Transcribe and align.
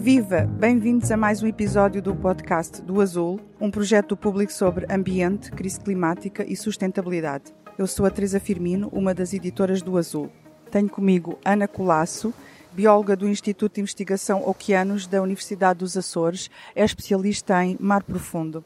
Viva! 0.00 0.46
Bem-vindos 0.58 1.10
a 1.10 1.16
mais 1.16 1.42
um 1.42 1.46
episódio 1.46 2.00
do 2.00 2.16
podcast 2.16 2.80
do 2.80 3.02
Azul, 3.02 3.38
um 3.60 3.70
projeto 3.70 4.08
do 4.08 4.16
público 4.16 4.50
sobre 4.50 4.90
ambiente, 4.90 5.50
crise 5.50 5.78
climática 5.78 6.42
e 6.42 6.56
sustentabilidade. 6.56 7.52
Eu 7.76 7.86
sou 7.86 8.06
a 8.06 8.10
Teresa 8.10 8.40
Firmino, 8.40 8.88
uma 8.94 9.12
das 9.12 9.34
editoras 9.34 9.82
do 9.82 9.98
Azul. 9.98 10.32
Tenho 10.70 10.88
comigo 10.88 11.38
Ana 11.44 11.68
Colasso, 11.68 12.32
bióloga 12.72 13.14
do 13.14 13.28
Instituto 13.28 13.74
de 13.74 13.82
Investigação 13.82 14.42
Oceanos 14.48 15.06
da 15.06 15.20
Universidade 15.20 15.80
dos 15.80 15.94
Açores, 15.98 16.50
é 16.74 16.82
especialista 16.82 17.62
em 17.62 17.76
mar 17.78 18.02
profundo. 18.02 18.64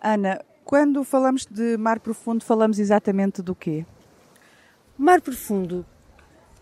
Ana, 0.00 0.42
quando 0.64 1.04
falamos 1.04 1.44
de 1.44 1.76
mar 1.76 2.00
profundo, 2.00 2.42
falamos 2.42 2.78
exatamente 2.78 3.42
do 3.42 3.54
quê? 3.54 3.84
Mar 4.96 5.20
profundo. 5.20 5.84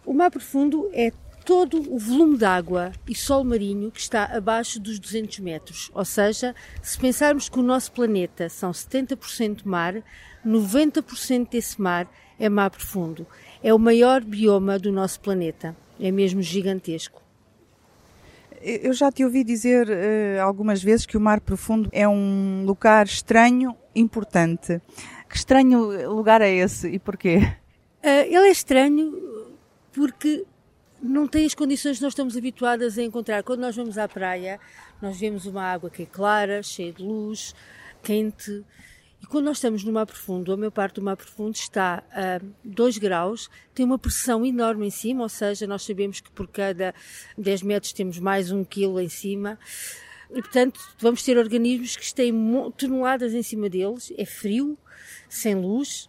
O 0.04 0.12
mar 0.12 0.32
profundo 0.32 0.90
é 0.92 1.12
todo 1.44 1.92
o 1.92 1.98
volume 1.98 2.38
de 2.38 2.44
água 2.44 2.92
e 3.08 3.14
solo 3.14 3.44
marinho 3.44 3.90
que 3.90 4.00
está 4.00 4.24
abaixo 4.24 4.80
dos 4.80 4.98
200 4.98 5.40
metros. 5.40 5.90
Ou 5.94 6.04
seja, 6.04 6.54
se 6.80 6.98
pensarmos 6.98 7.48
que 7.48 7.58
o 7.58 7.62
nosso 7.62 7.92
planeta 7.92 8.48
são 8.48 8.70
70% 8.70 9.62
mar, 9.64 10.02
90% 10.46 11.50
desse 11.50 11.80
mar 11.80 12.08
é 12.38 12.48
mar 12.48 12.70
profundo. 12.70 13.26
É 13.62 13.72
o 13.72 13.78
maior 13.78 14.22
bioma 14.22 14.78
do 14.78 14.90
nosso 14.90 15.20
planeta. 15.20 15.76
É 16.00 16.10
mesmo 16.10 16.42
gigantesco. 16.42 17.22
Eu 18.60 18.92
já 18.92 19.10
te 19.10 19.24
ouvi 19.24 19.42
dizer 19.42 19.88
uh, 19.88 20.42
algumas 20.42 20.82
vezes 20.82 21.04
que 21.04 21.16
o 21.16 21.20
mar 21.20 21.40
profundo 21.40 21.88
é 21.92 22.06
um 22.06 22.64
lugar 22.64 23.06
estranho, 23.06 23.76
importante. 23.94 24.80
Que 25.28 25.36
estranho 25.36 26.08
lugar 26.12 26.40
é 26.40 26.50
esse 26.50 26.88
e 26.88 26.98
porquê? 26.98 27.38
Uh, 28.04 28.26
ele 28.26 28.48
é 28.48 28.50
estranho 28.50 29.20
porque 29.92 30.44
não 31.02 31.26
tem 31.26 31.44
as 31.44 31.54
condições 31.54 31.96
que 31.98 32.02
nós 32.02 32.12
estamos 32.12 32.36
habituadas 32.36 32.96
a 32.96 33.02
encontrar. 33.02 33.42
Quando 33.42 33.60
nós 33.60 33.74
vamos 33.74 33.98
à 33.98 34.08
praia, 34.08 34.60
nós 35.00 35.18
vemos 35.18 35.46
uma 35.46 35.64
água 35.64 35.90
que 35.90 36.04
é 36.04 36.06
clara, 36.06 36.62
cheia 36.62 36.92
de 36.92 37.02
luz, 37.02 37.54
quente. 38.02 38.64
E 39.20 39.26
quando 39.26 39.46
nós 39.46 39.56
estamos 39.56 39.82
no 39.82 39.92
mar 39.92 40.06
profundo, 40.06 40.52
a 40.52 40.56
maior 40.56 40.70
parte 40.70 40.96
do 40.96 41.02
mar 41.02 41.16
profundo 41.16 41.54
está 41.54 42.02
a 42.12 42.40
2 42.64 42.98
graus, 42.98 43.50
tem 43.74 43.84
uma 43.84 43.98
pressão 43.98 44.46
enorme 44.46 44.86
em 44.86 44.90
cima, 44.90 45.22
ou 45.22 45.28
seja, 45.28 45.66
nós 45.66 45.82
sabemos 45.82 46.20
que 46.20 46.30
por 46.30 46.46
cada 46.46 46.94
10 47.36 47.62
metros 47.62 47.92
temos 47.92 48.18
mais 48.18 48.50
um 48.50 48.64
quilo 48.64 49.00
em 49.00 49.08
cima. 49.08 49.58
E, 50.30 50.40
portanto, 50.40 50.80
vamos 50.98 51.22
ter 51.22 51.36
organismos 51.36 51.96
que 51.96 52.14
têm 52.14 52.32
toneladas 52.76 53.34
em 53.34 53.42
cima 53.42 53.68
deles, 53.68 54.12
é 54.16 54.24
frio, 54.24 54.78
sem 55.28 55.54
luz, 55.54 56.08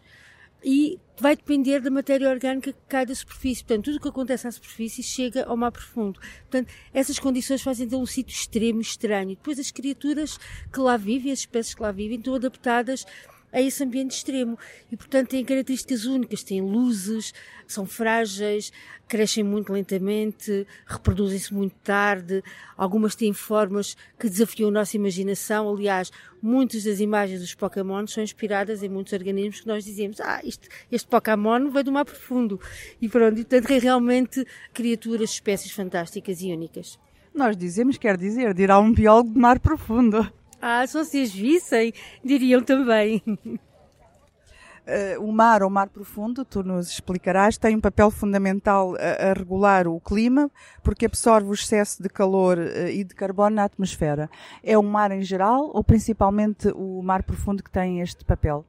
e 0.64 1.00
vai 1.20 1.36
depender 1.36 1.80
da 1.80 1.92
matéria 1.92 2.30
orgânica 2.30 2.72
que 2.72 2.80
cai 2.88 3.06
da 3.06 3.14
superfície. 3.14 3.64
Portanto, 3.64 3.86
tudo 3.86 3.98
o 3.98 4.00
que 4.00 4.08
acontece 4.08 4.48
à 4.48 4.52
superfície 4.52 5.04
chega 5.04 5.46
ao 5.46 5.56
mar 5.56 5.72
profundo. 5.72 6.20
Portanto, 6.42 6.74
essas 6.94 7.20
condições 7.20 7.62
fazem 7.62 7.88
dele 7.88 8.02
um 8.02 8.06
sítio 8.06 8.34
extremo, 8.34 8.82
estranho. 8.82 9.30
Depois, 9.30 9.60
as 9.60 9.72
criaturas 9.72 10.40
que 10.72 10.80
lá 10.80 10.98
vivem, 10.98 11.32
as 11.32 11.40
espécies 11.40 11.74
que 11.74 11.82
lá 11.82 11.92
vivem, 11.92 12.18
estão 12.18 12.36
adaptadas 12.36 13.06
a 13.54 13.62
esse 13.62 13.84
ambiente 13.84 14.12
extremo. 14.12 14.58
E, 14.92 14.98
portanto, 14.98 15.30
têm 15.30 15.46
características 15.46 16.06
únicas, 16.06 16.44
têm 16.44 16.62
luzes, 16.62 17.34
são 17.68 17.86
frágeis, 17.86 18.74
crescem 19.08 19.44
muito 19.44 19.72
lentamente, 19.72 20.66
reproduzem-se 20.88 21.54
muito 21.54 21.76
tarde, 21.84 22.44
algumas 22.76 23.16
têm 23.16 23.32
formas 23.32 23.96
que 24.20 24.28
desafiam 24.28 24.70
a 24.70 24.72
nossa 24.72 24.98
imaginação. 24.98 25.70
Aliás, 25.70 26.12
muitas 26.42 26.84
das 26.84 27.00
imagens 27.00 27.40
dos 27.40 27.54
Pokémon 27.54 28.08
são 28.08 28.24
inspiradas 28.24 28.82
em 28.82 28.90
muitos 28.90 29.14
organismos 29.14 29.62
que 29.62 29.68
nós 29.68 29.86
dizemos, 29.86 30.20
ah, 30.20 30.42
este, 30.44 30.68
este 30.92 31.08
Pokémon 31.08 31.70
veio 31.70 31.86
do 31.86 31.92
mar 31.92 32.06
profundo. 32.06 32.60
E 33.00 33.08
pronto, 33.08 33.40
e, 33.40 33.46
portanto, 33.46 33.72
é 33.72 33.78
realmente 33.78 34.46
criaturas, 34.74 35.30
espécies 35.30 35.72
fantásticas 35.72 36.42
e 36.42 36.52
únicas. 36.52 36.98
Nós 37.34 37.58
dizemos, 37.58 37.98
quer 37.98 38.18
dizer, 38.18 38.54
dirá 38.54 38.80
um 38.80 38.94
biólogo 38.94 39.32
de 39.34 39.40
mar 39.40 39.60
profundo. 39.60 40.32
Ah, 40.66 40.88
se 40.88 40.94
vocês 40.94 41.34
vissem, 41.34 41.94
diriam 42.24 42.64
também. 42.64 43.22
Uh, 43.28 45.20
o 45.20 45.30
mar 45.30 45.62
ou 45.62 45.70
mar 45.70 45.90
profundo, 45.90 46.46
tu 46.46 46.64
nos 46.64 46.90
explicarás, 46.90 47.58
tem 47.58 47.76
um 47.76 47.82
papel 47.82 48.10
fundamental 48.10 48.96
a, 48.96 49.32
a 49.32 49.34
regular 49.34 49.90
o 49.90 50.00
clima, 50.00 50.50
porque 50.82 51.06
absorve 51.06 51.50
o 51.50 51.54
excesso 51.54 52.02
de 52.02 52.08
calor 52.08 52.58
uh, 52.58 52.88
e 52.88 53.04
de 53.04 53.14
carbono 53.14 53.58
na 53.58 53.66
atmosfera. 53.66 54.30
É 54.64 54.78
o 54.78 54.84
mar 54.84 55.12
em 55.12 55.22
geral 55.22 55.70
ou 55.74 55.84
principalmente 55.84 56.70
o 56.70 57.02
mar 57.04 57.24
profundo 57.24 57.62
que 57.62 57.70
tem 57.70 58.00
este 58.00 58.24
papel? 58.24 58.66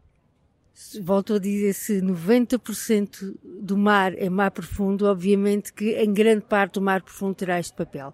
Volto 1.00 1.34
a 1.34 1.38
dizer, 1.38 1.74
se 1.74 2.00
90% 2.02 3.38
do 3.60 3.78
mar 3.78 4.12
é 4.18 4.28
mar 4.28 4.50
profundo, 4.50 5.06
obviamente 5.06 5.72
que 5.72 5.92
em 5.92 6.12
grande 6.12 6.44
parte 6.44 6.74
do 6.74 6.82
mar 6.82 7.02
profundo 7.02 7.36
terá 7.36 7.60
este 7.60 7.74
papel. 7.74 8.12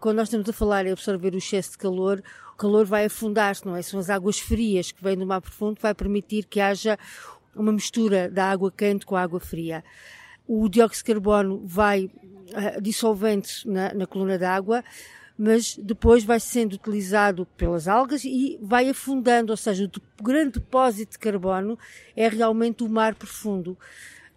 Quando 0.00 0.16
nós 0.16 0.28
estamos 0.28 0.48
a 0.48 0.52
falar 0.54 0.86
em 0.86 0.92
absorver 0.92 1.34
o 1.34 1.38
excesso 1.38 1.72
de 1.72 1.78
calor, 1.78 2.22
o 2.22 2.47
calor 2.58 2.84
vai 2.84 3.04
afundar-se, 3.04 3.64
não 3.64 3.76
é? 3.76 3.82
São 3.82 4.00
as 4.00 4.10
águas 4.10 4.38
frias 4.38 4.90
que 4.90 5.02
vêm 5.02 5.16
do 5.16 5.26
mar 5.26 5.40
profundo, 5.40 5.78
vai 5.80 5.94
permitir 5.94 6.44
que 6.44 6.60
haja 6.60 6.98
uma 7.54 7.72
mistura 7.72 8.28
da 8.28 8.50
água 8.50 8.70
quente 8.70 9.06
com 9.06 9.16
a 9.16 9.22
água 9.22 9.40
fria. 9.40 9.84
O 10.46 10.68
dióxido 10.68 11.06
de 11.06 11.12
carbono 11.12 11.62
vai 11.64 12.04
uh, 12.06 12.80
dissolvendo-se 12.80 13.68
na, 13.68 13.94
na 13.94 14.06
coluna 14.06 14.38
d'água, 14.38 14.82
mas 15.36 15.76
depois 15.76 16.24
vai 16.24 16.40
sendo 16.40 16.72
utilizado 16.72 17.46
pelas 17.56 17.86
algas 17.86 18.24
e 18.24 18.58
vai 18.60 18.88
afundando, 18.88 19.52
ou 19.52 19.56
seja, 19.56 19.88
o 20.18 20.22
grande 20.22 20.58
depósito 20.58 21.12
de 21.12 21.18
carbono 21.18 21.78
é 22.16 22.28
realmente 22.28 22.82
o 22.82 22.88
mar 22.88 23.14
profundo. 23.14 23.78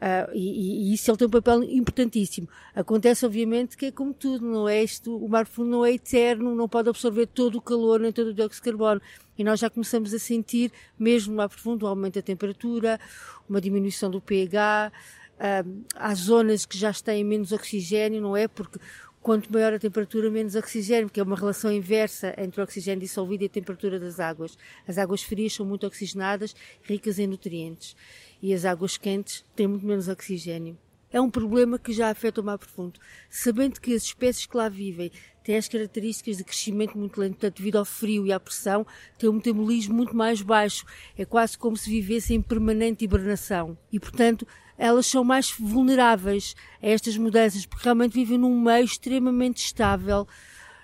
Uh, 0.01 0.33
e, 0.33 0.89
e, 0.89 0.93
isso 0.95 1.11
ele 1.11 1.17
tem 1.17 1.27
um 1.27 1.31
papel 1.31 1.63
importantíssimo. 1.63 2.49
Acontece, 2.73 3.23
obviamente, 3.23 3.77
que 3.77 3.85
é 3.85 3.91
como 3.91 4.11
tudo, 4.11 4.43
não 4.43 4.67
é 4.67 4.83
isto, 4.83 5.15
o 5.15 5.29
mar 5.29 5.45
fundo 5.45 5.69
não 5.69 5.85
é 5.85 5.91
eterno, 5.91 6.55
não 6.55 6.67
pode 6.67 6.89
absorver 6.89 7.27
todo 7.27 7.59
o 7.59 7.61
calor 7.61 7.99
nem 7.99 8.11
todo 8.11 8.29
o 8.29 8.33
dióxido 8.33 8.63
de 8.63 8.71
carbono. 8.71 8.99
E 9.37 9.43
nós 9.43 9.59
já 9.59 9.69
começamos 9.69 10.11
a 10.11 10.17
sentir, 10.17 10.71
mesmo 10.97 11.33
no 11.33 11.37
mar 11.37 11.49
profundo, 11.49 11.85
um 11.85 11.89
aumento 11.89 12.15
da 12.15 12.21
temperatura, 12.23 12.99
uma 13.47 13.61
diminuição 13.61 14.09
do 14.09 14.19
pH, 14.19 14.91
uh, 15.37 15.83
há 15.95 16.15
zonas 16.15 16.65
que 16.65 16.79
já 16.79 16.91
têm 16.93 17.23
menos 17.23 17.51
oxigênio, 17.51 18.19
não 18.21 18.35
é? 18.35 18.47
Porque 18.47 18.79
quanto 19.21 19.51
maior 19.53 19.73
a 19.73 19.79
temperatura, 19.79 20.29
menos 20.31 20.55
oxigênio, 20.55 21.09
que 21.09 21.19
é 21.19 21.23
uma 21.23 21.35
relação 21.35 21.71
inversa 21.71 22.33
entre 22.37 22.59
o 22.59 22.63
oxigênio 22.63 23.01
dissolvido 23.01 23.43
e 23.43 23.45
a 23.45 23.49
temperatura 23.49 23.99
das 23.99 24.19
águas. 24.19 24.57
As 24.87 24.97
águas 24.97 25.21
frias 25.21 25.53
são 25.53 25.65
muito 25.65 25.85
oxigenadas, 25.85 26.55
ricas 26.81 27.19
em 27.19 27.27
nutrientes 27.27 27.95
e 28.41 28.53
as 28.53 28.65
águas 28.65 28.97
quentes 28.97 29.45
têm 29.55 29.67
muito 29.67 29.85
menos 29.85 30.07
oxigênio. 30.07 30.77
É 31.13 31.19
um 31.19 31.29
problema 31.29 31.77
que 31.77 31.91
já 31.91 32.09
afeta 32.09 32.39
o 32.39 32.43
mar 32.43 32.57
profundo. 32.57 32.97
Sabendo 33.29 33.81
que 33.81 33.93
as 33.93 34.03
espécies 34.03 34.45
que 34.45 34.55
lá 34.55 34.69
vivem 34.69 35.11
têm 35.43 35.57
as 35.57 35.67
características 35.67 36.37
de 36.37 36.43
crescimento 36.45 36.97
muito 36.97 37.19
lento, 37.19 37.33
portanto, 37.33 37.57
devido 37.57 37.77
ao 37.77 37.83
frio 37.83 38.25
e 38.25 38.31
à 38.31 38.39
pressão, 38.39 38.87
têm 39.19 39.29
um 39.29 39.33
metabolismo 39.33 39.93
muito 39.93 40.15
mais 40.15 40.41
baixo. 40.41 40.85
É 41.17 41.25
quase 41.25 41.57
como 41.57 41.75
se 41.75 41.89
vivessem 41.89 42.37
em 42.37 42.41
permanente 42.41 43.03
hibernação. 43.03 43.77
E, 43.91 43.99
portanto, 43.99 44.47
elas 44.81 45.05
são 45.05 45.23
mais 45.23 45.51
vulneráveis 45.51 46.55
a 46.81 46.87
estas 46.87 47.15
mudanças, 47.15 47.67
porque 47.67 47.83
realmente 47.83 48.13
vivem 48.13 48.39
num 48.39 48.59
meio 48.59 48.83
extremamente 48.83 49.63
estável. 49.63 50.27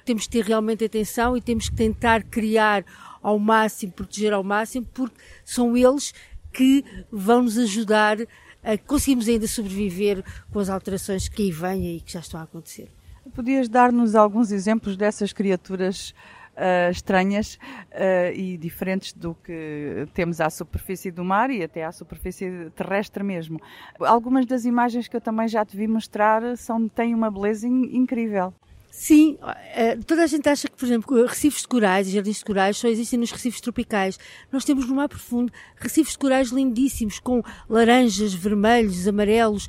Temos 0.05 0.25
que 0.25 0.29
ter 0.29 0.45
realmente 0.45 0.85
atenção 0.85 1.35
e 1.35 1.41
temos 1.41 1.67
que 1.67 1.75
tentar 1.75 2.21
criar 2.21 2.85
ao 3.23 3.39
máximo, 3.39 3.91
proteger 3.91 4.33
ao 4.33 4.43
máximo, 4.43 4.85
porque 4.93 5.17
são 5.43 5.75
eles 5.75 6.13
que 6.53 6.85
vão 7.11 7.41
nos 7.41 7.57
ajudar 7.57 8.19
a 8.63 8.77
conseguirmos 8.77 9.27
ainda 9.27 9.47
sobreviver 9.47 10.23
com 10.51 10.59
as 10.59 10.69
alterações 10.69 11.27
que 11.27 11.41
aí 11.41 11.51
vêm 11.51 11.95
e 11.95 11.99
que 11.99 12.13
já 12.13 12.19
estão 12.19 12.39
a 12.39 12.43
acontecer. 12.43 12.91
Podias 13.33 13.67
dar-nos 13.67 14.13
alguns 14.13 14.51
exemplos 14.51 14.95
dessas 14.95 15.33
criaturas 15.33 16.13
uh, 16.57 16.91
estranhas 16.91 17.55
uh, 17.55 18.33
e 18.33 18.57
diferentes 18.57 19.13
do 19.13 19.35
que 19.35 20.07
temos 20.13 20.41
à 20.41 20.49
superfície 20.49 21.11
do 21.11 21.23
mar 21.23 21.49
e 21.49 21.63
até 21.63 21.83
à 21.83 21.91
superfície 21.91 22.69
terrestre 22.75 23.23
mesmo. 23.23 23.61
Algumas 23.99 24.45
das 24.45 24.65
imagens 24.65 25.07
que 25.07 25.15
eu 25.15 25.21
também 25.21 25.47
já 25.47 25.63
te 25.63 25.77
vi 25.77 25.87
mostrar 25.87 26.57
são, 26.57 26.87
têm 26.89 27.13
uma 27.13 27.31
beleza 27.31 27.67
in, 27.67 27.95
incrível. 27.95 28.53
Sim, 28.89 29.37
eh, 29.75 29.95
toda 30.07 30.23
a 30.23 30.27
gente 30.27 30.49
acha 30.49 30.67
que, 30.67 30.75
por 30.75 30.85
exemplo, 30.85 31.25
recifes 31.25 31.61
de 31.61 31.67
corais 31.67 32.07
e 32.07 32.11
jardins 32.11 32.39
de 32.39 32.45
corais 32.45 32.77
só 32.77 32.87
existem 32.87 33.19
nos 33.19 33.31
recifes 33.31 33.61
tropicais. 33.61 34.17
Nós 34.51 34.65
temos 34.65 34.87
no 34.87 34.95
mar 34.95 35.07
profundo 35.07 35.53
recifes 35.75 36.13
de 36.13 36.19
corais 36.19 36.49
lindíssimos, 36.49 37.19
com 37.19 37.43
laranjas, 37.69 38.33
vermelhos, 38.33 39.07
amarelos, 39.07 39.67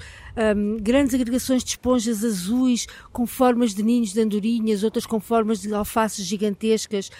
um, 0.56 0.78
grandes 0.78 1.14
agregações 1.14 1.62
de 1.62 1.70
esponjas 1.70 2.24
azuis, 2.24 2.86
com 3.12 3.26
formas 3.26 3.74
de 3.74 3.82
ninhos 3.82 4.12
de 4.12 4.20
andorinhas, 4.20 4.82
outras 4.82 5.04
com 5.04 5.20
formas 5.20 5.60
de 5.60 5.74
alfaces 5.74 6.24
gigantescas. 6.24 7.10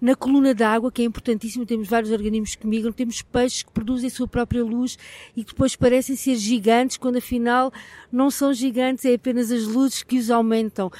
Na 0.00 0.16
coluna 0.16 0.52
d'água, 0.52 0.90
que 0.90 1.00
é 1.00 1.04
importantíssimo, 1.04 1.64
temos 1.64 1.86
vários 1.86 2.10
organismos 2.10 2.56
que 2.56 2.66
migram, 2.66 2.90
temos 2.90 3.22
peixes 3.22 3.62
que 3.62 3.70
produzem 3.70 4.08
a 4.08 4.10
sua 4.10 4.26
própria 4.26 4.64
luz 4.64 4.98
e 5.36 5.44
que 5.44 5.52
depois 5.52 5.76
parecem 5.76 6.16
ser 6.16 6.34
gigantes, 6.34 6.96
quando 6.96 7.18
afinal 7.18 7.72
não 8.10 8.28
são 8.32 8.52
gigantes, 8.52 9.04
é 9.04 9.14
apenas 9.14 9.52
as 9.52 9.62
luzes 9.62 10.02
que 10.02 10.18
os 10.18 10.28
aumentam. 10.28 10.90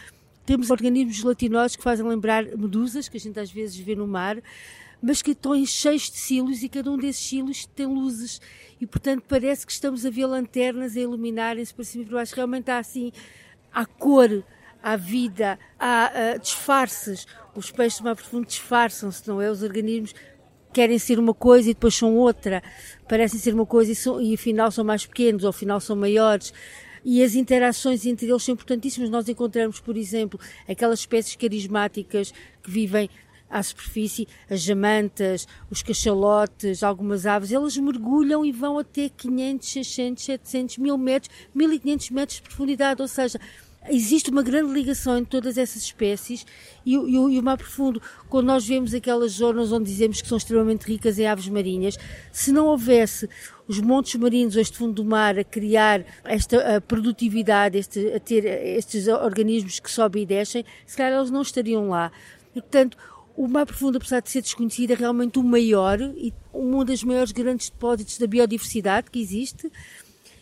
Temos 0.44 0.70
organismos 0.70 1.16
gelatinosos 1.16 1.76
que 1.76 1.82
fazem 1.82 2.06
lembrar 2.06 2.44
medusas, 2.44 3.08
que 3.08 3.16
a 3.16 3.20
gente 3.20 3.38
às 3.38 3.50
vezes 3.50 3.76
vê 3.76 3.94
no 3.94 4.06
mar, 4.06 4.38
mas 5.00 5.22
que 5.22 5.32
estão 5.32 5.64
cheios 5.66 6.10
de 6.10 6.16
silos 6.16 6.62
e 6.62 6.68
cada 6.68 6.90
um 6.90 6.96
desses 6.96 7.26
silos 7.26 7.66
tem 7.66 7.86
luzes 7.86 8.40
e 8.80 8.86
portanto 8.86 9.24
parece 9.28 9.66
que 9.66 9.72
estamos 9.72 10.06
a 10.06 10.10
ver 10.10 10.26
lanternas 10.26 10.96
a 10.96 11.00
iluminarem-se 11.00 11.74
para 11.74 11.84
cima 11.84 12.04
e 12.04 12.06
para 12.06 12.16
baixo. 12.18 12.34
Realmente 12.34 12.70
há 12.70 12.78
assim, 12.78 13.12
há 13.72 13.84
cor, 13.84 14.44
há 14.82 14.96
vida, 14.96 15.58
há 15.78 16.12
uh, 16.36 16.38
disfarces. 16.38 17.26
Os 17.54 17.70
peixes 17.70 17.98
do 17.98 18.04
mar 18.04 18.16
profundo 18.16 18.46
disfarçam-se, 18.46 19.26
não 19.28 19.40
é? 19.40 19.50
Os 19.50 19.62
organismos 19.62 20.14
querem 20.72 20.98
ser 20.98 21.18
uma 21.18 21.34
coisa 21.34 21.70
e 21.70 21.74
depois 21.74 21.94
são 21.94 22.16
outra. 22.16 22.62
Parecem 23.08 23.38
ser 23.38 23.54
uma 23.54 23.66
coisa 23.66 23.92
e, 23.92 23.94
são, 23.94 24.20
e 24.20 24.34
afinal 24.34 24.70
são 24.70 24.84
mais 24.84 25.04
pequenos 25.04 25.44
ou 25.44 25.50
afinal 25.50 25.80
são 25.80 25.94
maiores 25.94 26.52
e 27.04 27.22
as 27.22 27.34
interações 27.34 28.06
entre 28.06 28.26
eles 28.26 28.42
são 28.42 28.54
importantíssimas. 28.54 29.10
Nós 29.10 29.28
encontramos, 29.28 29.80
por 29.80 29.96
exemplo, 29.96 30.38
aquelas 30.68 31.00
espécies 31.00 31.36
carismáticas 31.36 32.32
que 32.62 32.70
vivem 32.70 33.08
à 33.50 33.62
superfície, 33.62 34.26
as 34.48 34.62
jamantas, 34.62 35.46
os 35.70 35.82
cachalotes, 35.82 36.82
algumas 36.82 37.26
aves, 37.26 37.52
elas 37.52 37.76
mergulham 37.76 38.44
e 38.44 38.50
vão 38.50 38.78
até 38.78 39.10
500, 39.10 39.68
600, 39.68 40.24
700, 40.24 40.78
1000 40.78 40.98
metros, 40.98 41.34
1500 41.54 42.10
metros 42.10 42.36
de 42.36 42.42
profundidade, 42.42 43.02
ou 43.02 43.08
seja, 43.08 43.38
existe 43.88 44.30
uma 44.30 44.42
grande 44.42 44.72
ligação 44.72 45.18
entre 45.18 45.30
todas 45.30 45.58
essas 45.58 45.82
espécies 45.82 46.46
e, 46.84 46.94
e, 46.94 47.14
e, 47.14 47.38
o 47.38 47.42
mar 47.42 47.56
profundo, 47.56 48.00
quando 48.28 48.46
nós 48.46 48.66
vemos 48.66 48.94
aquelas 48.94 49.32
zonas 49.32 49.72
onde 49.72 49.90
dizemos 49.90 50.20
que 50.20 50.28
são 50.28 50.38
extremamente 50.38 50.84
ricas 50.84 51.18
em 51.18 51.26
aves 51.26 51.48
marinhas, 51.48 51.98
se 52.30 52.52
não 52.52 52.66
houvesse 52.66 53.28
os 53.66 53.80
montes 53.80 54.14
marinhos, 54.16 54.56
este 54.56 54.76
fundo 54.76 54.94
do 54.94 55.04
mar, 55.04 55.38
a 55.38 55.44
criar 55.44 56.04
esta 56.24 56.76
a 56.76 56.80
produtividade, 56.80 57.78
este, 57.78 58.12
a 58.12 58.20
ter 58.20 58.44
estes 58.44 59.08
organismos 59.08 59.80
que 59.80 59.90
sobem 59.90 60.22
e 60.22 60.26
descem, 60.26 60.64
se 60.86 60.96
calhar 60.96 61.18
eles 61.18 61.30
não 61.30 61.42
estariam 61.42 61.88
lá. 61.88 62.12
E, 62.54 62.60
portanto, 62.60 62.96
o 63.36 63.48
Mar 63.48 63.64
Profundo, 63.64 63.96
apesar 63.96 64.20
de 64.20 64.30
ser 64.30 64.42
desconhecido, 64.42 64.90
é 64.90 64.94
realmente 64.94 65.38
o 65.38 65.42
maior 65.42 66.00
e 66.00 66.32
um 66.52 66.84
dos 66.84 67.02
maiores 67.02 67.32
grandes 67.32 67.70
depósitos 67.70 68.18
da 68.18 68.26
biodiversidade 68.26 69.10
que 69.10 69.20
existe 69.20 69.72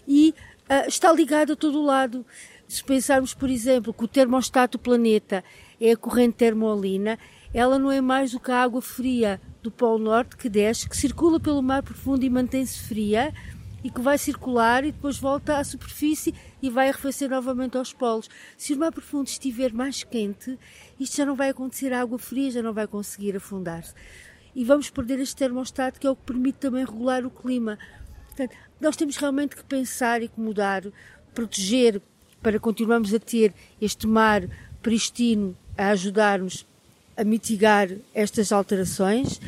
e 0.08 0.34
uh, 0.68 0.88
está 0.88 1.12
ligado 1.12 1.52
a 1.52 1.56
todo 1.56 1.78
o 1.78 1.84
lado. 1.84 2.26
Se 2.70 2.84
pensarmos, 2.84 3.34
por 3.34 3.50
exemplo, 3.50 3.92
que 3.92 4.04
o 4.04 4.06
termostato 4.06 4.78
do 4.78 4.80
planeta 4.80 5.42
é 5.80 5.90
a 5.90 5.96
corrente 5.96 6.36
termoalina, 6.36 7.18
ela 7.52 7.80
não 7.80 7.90
é 7.90 8.00
mais 8.00 8.30
do 8.30 8.38
que 8.38 8.52
a 8.52 8.62
água 8.62 8.80
fria 8.80 9.40
do 9.60 9.72
Polo 9.72 9.98
Norte 9.98 10.36
que 10.36 10.48
desce, 10.48 10.88
que 10.88 10.96
circula 10.96 11.40
pelo 11.40 11.60
mar 11.64 11.82
profundo 11.82 12.24
e 12.24 12.30
mantém-se 12.30 12.78
fria 12.78 13.34
e 13.82 13.90
que 13.90 14.00
vai 14.00 14.16
circular 14.16 14.84
e 14.84 14.92
depois 14.92 15.18
volta 15.18 15.58
à 15.58 15.64
superfície 15.64 16.32
e 16.62 16.70
vai 16.70 16.88
arrefecer 16.88 17.28
novamente 17.28 17.76
aos 17.76 17.92
polos. 17.92 18.30
Se 18.56 18.72
o 18.72 18.78
mar 18.78 18.92
profundo 18.92 19.26
estiver 19.26 19.72
mais 19.72 20.04
quente, 20.04 20.56
isto 21.00 21.16
já 21.16 21.26
não 21.26 21.34
vai 21.34 21.48
acontecer, 21.48 21.92
a 21.92 22.00
água 22.00 22.20
fria 22.20 22.52
já 22.52 22.62
não 22.62 22.72
vai 22.72 22.86
conseguir 22.86 23.34
afundar-se. 23.34 23.94
E 24.54 24.64
vamos 24.64 24.88
perder 24.90 25.18
este 25.18 25.34
termostato 25.34 25.98
que 25.98 26.06
é 26.06 26.10
o 26.10 26.14
que 26.14 26.22
permite 26.22 26.58
também 26.58 26.84
regular 26.84 27.26
o 27.26 27.30
clima. 27.30 27.76
Portanto, 28.26 28.54
nós 28.80 28.94
temos 28.94 29.16
realmente 29.16 29.56
que 29.56 29.64
pensar 29.64 30.22
e 30.22 30.28
que 30.28 30.38
mudar, 30.38 30.84
proteger 31.34 32.00
para 32.42 32.58
continuarmos 32.58 33.12
a 33.12 33.18
ter 33.18 33.52
este 33.80 34.06
mar 34.06 34.42
pristino 34.82 35.56
a 35.76 35.88
ajudar-nos 35.90 36.66
a 37.16 37.24
mitigar 37.24 37.88
estas 38.14 38.50
alterações, 38.52 39.40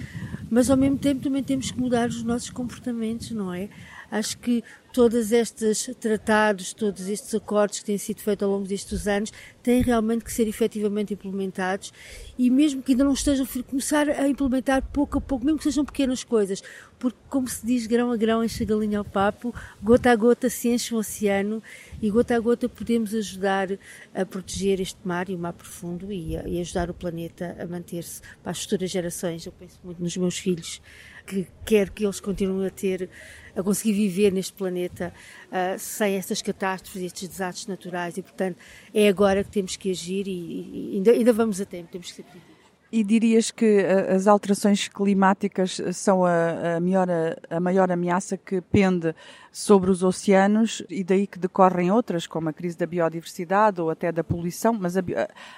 mas 0.51 0.71
ao 0.71 0.77
mesmo 0.77 0.99
tempo 0.99 1.23
também 1.23 1.43
temos 1.43 1.71
que 1.71 1.81
mudar 1.81 2.09
os 2.09 2.23
nossos 2.23 2.51
comportamentos, 2.51 3.31
não 3.31 3.53
é? 3.53 3.69
Acho 4.13 4.37
que 4.37 4.63
todos 4.93 5.33
estes 5.33 5.91
tratados, 5.99 6.75
todos 6.75 7.09
estes 7.09 7.35
acordos 7.35 7.79
que 7.79 7.87
têm 7.87 7.97
sido 7.97 8.21
feitos 8.21 8.47
ao 8.47 8.53
longo 8.53 8.69
destes 8.69 9.09
anos 9.09 9.33
têm 9.63 9.81
realmente 9.81 10.23
que 10.23 10.31
ser 10.31 10.47
efetivamente 10.47 11.15
implementados 11.15 11.95
e 12.39 12.51
mesmo 12.51 12.83
que 12.83 12.93
ainda 12.93 13.05
não 13.05 13.15
estejam 13.15 13.47
a 13.47 13.63
começar 13.63 14.11
a 14.11 14.29
implementar 14.29 14.83
pouco 14.93 15.17
a 15.17 15.21
pouco, 15.21 15.47
mesmo 15.47 15.57
que 15.57 15.65
sejam 15.65 15.83
pequenas 15.83 16.23
coisas, 16.23 16.63
porque 16.99 17.17
como 17.31 17.49
se 17.49 17.65
diz, 17.65 17.87
grão 17.87 18.13
a 18.13 18.17
grão 18.19 18.45
enche 18.45 18.65
a 18.65 18.67
galinha 18.67 18.99
ao 18.99 19.05
papo, 19.05 19.55
gota 19.83 20.11
a 20.11 20.15
gota 20.17 20.51
se 20.51 20.69
enche 20.69 20.95
o 20.95 20.99
oceano 20.99 21.63
e 22.03 22.11
gota 22.11 22.37
a 22.37 22.39
gota 22.39 22.69
podemos 22.69 23.15
ajudar 23.15 23.69
a 24.15 24.27
proteger 24.27 24.79
este 24.79 25.01
mar 25.05 25.31
e 25.31 25.35
o 25.35 25.39
mar 25.39 25.55
profundo 25.55 26.13
e, 26.13 26.37
a, 26.37 26.47
e 26.47 26.61
ajudar 26.61 26.91
o 26.91 26.95
planeta 26.95 27.57
a 27.59 27.67
manter-se 27.67 28.21
para 28.43 28.53
as 28.53 28.63
futuras 28.63 28.91
gerações. 28.91 29.47
Eu 29.47 29.53
penso 29.53 29.79
muito 29.83 30.03
nos 30.03 30.15
meus 30.19 30.37
filhos, 30.37 30.83
que 31.23 31.47
quero 31.65 31.93
que 31.93 32.05
eles 32.05 32.21
continuem 32.21 32.67
a 32.67 32.71
ter 32.71 33.09
a 33.55 33.63
conseguir 33.63 33.93
viver 33.93 34.33
neste 34.33 34.53
planeta 34.53 35.13
uh, 35.49 35.79
sem 35.79 36.17
estas 36.17 36.41
catástrofes, 36.41 37.03
estes 37.03 37.29
desastres 37.29 37.67
naturais 37.67 38.17
e, 38.17 38.23
portanto, 38.23 38.57
é 38.95 39.09
agora 39.09 39.45
que 39.45 39.51
temos 39.51 39.77
que 39.77 39.91
agir 39.91 40.27
e, 40.27 40.31
e 40.31 40.97
ainda, 40.97 41.11
ainda, 41.11 41.33
vamos 41.33 41.61
a 41.61 41.65
tempo, 41.65 41.91
temos 41.91 42.09
que 42.09 42.15
ser 42.15 42.23
positivos. 42.23 42.53
E 42.91 43.03
dirias 43.03 43.51
que 43.51 43.81
ah, 43.81 44.15
as 44.15 44.27
alterações 44.27 44.87
climáticas 44.87 45.81
são 45.95 46.27
a, 46.27 46.77
a, 46.77 46.81
maior, 46.81 47.09
a 47.49 47.59
maior 47.59 47.91
ameaça 47.91 48.37
que 48.37 48.61
pende 48.61 49.15
sobre 49.51 49.91
os 49.91 50.03
oceanos 50.03 50.83
e 50.91 51.03
daí 51.03 51.27
que 51.27 51.39
decorrem 51.39 51.91
outras, 51.91 52.27
como 52.27 52.51
a 52.51 52.53
crise 52.53 52.77
da 52.77 52.87
biodiversidade 52.87 53.81
ou 53.81 53.89
até 53.89 54.13
da 54.13 54.23
poluição, 54.23 54.75
mas 54.75 54.99
a, 54.99 55.01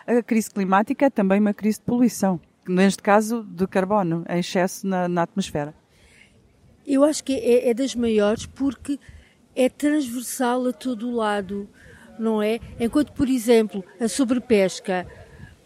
a 0.06 0.22
crise 0.22 0.48
climática 0.48 1.06
é 1.06 1.10
também 1.10 1.40
uma 1.40 1.52
crise 1.52 1.78
de 1.78 1.84
poluição, 1.84 2.40
neste 2.68 3.02
caso 3.02 3.42
de 3.42 3.66
carbono 3.66 4.24
em 4.28 4.38
excesso 4.38 4.86
na, 4.86 5.08
na 5.08 5.22
atmosfera. 5.22 5.74
Eu 6.86 7.04
acho 7.04 7.24
que 7.24 7.32
é, 7.32 7.70
é 7.70 7.74
das 7.74 7.94
maiores 7.94 8.46
porque 8.46 8.98
é 9.56 9.68
transversal 9.68 10.66
a 10.66 10.72
todo 10.72 11.08
o 11.08 11.14
lado, 11.14 11.68
não 12.18 12.42
é? 12.42 12.60
Enquanto, 12.78 13.12
por 13.12 13.28
exemplo, 13.28 13.84
a 14.00 14.08
sobrepesca 14.08 15.06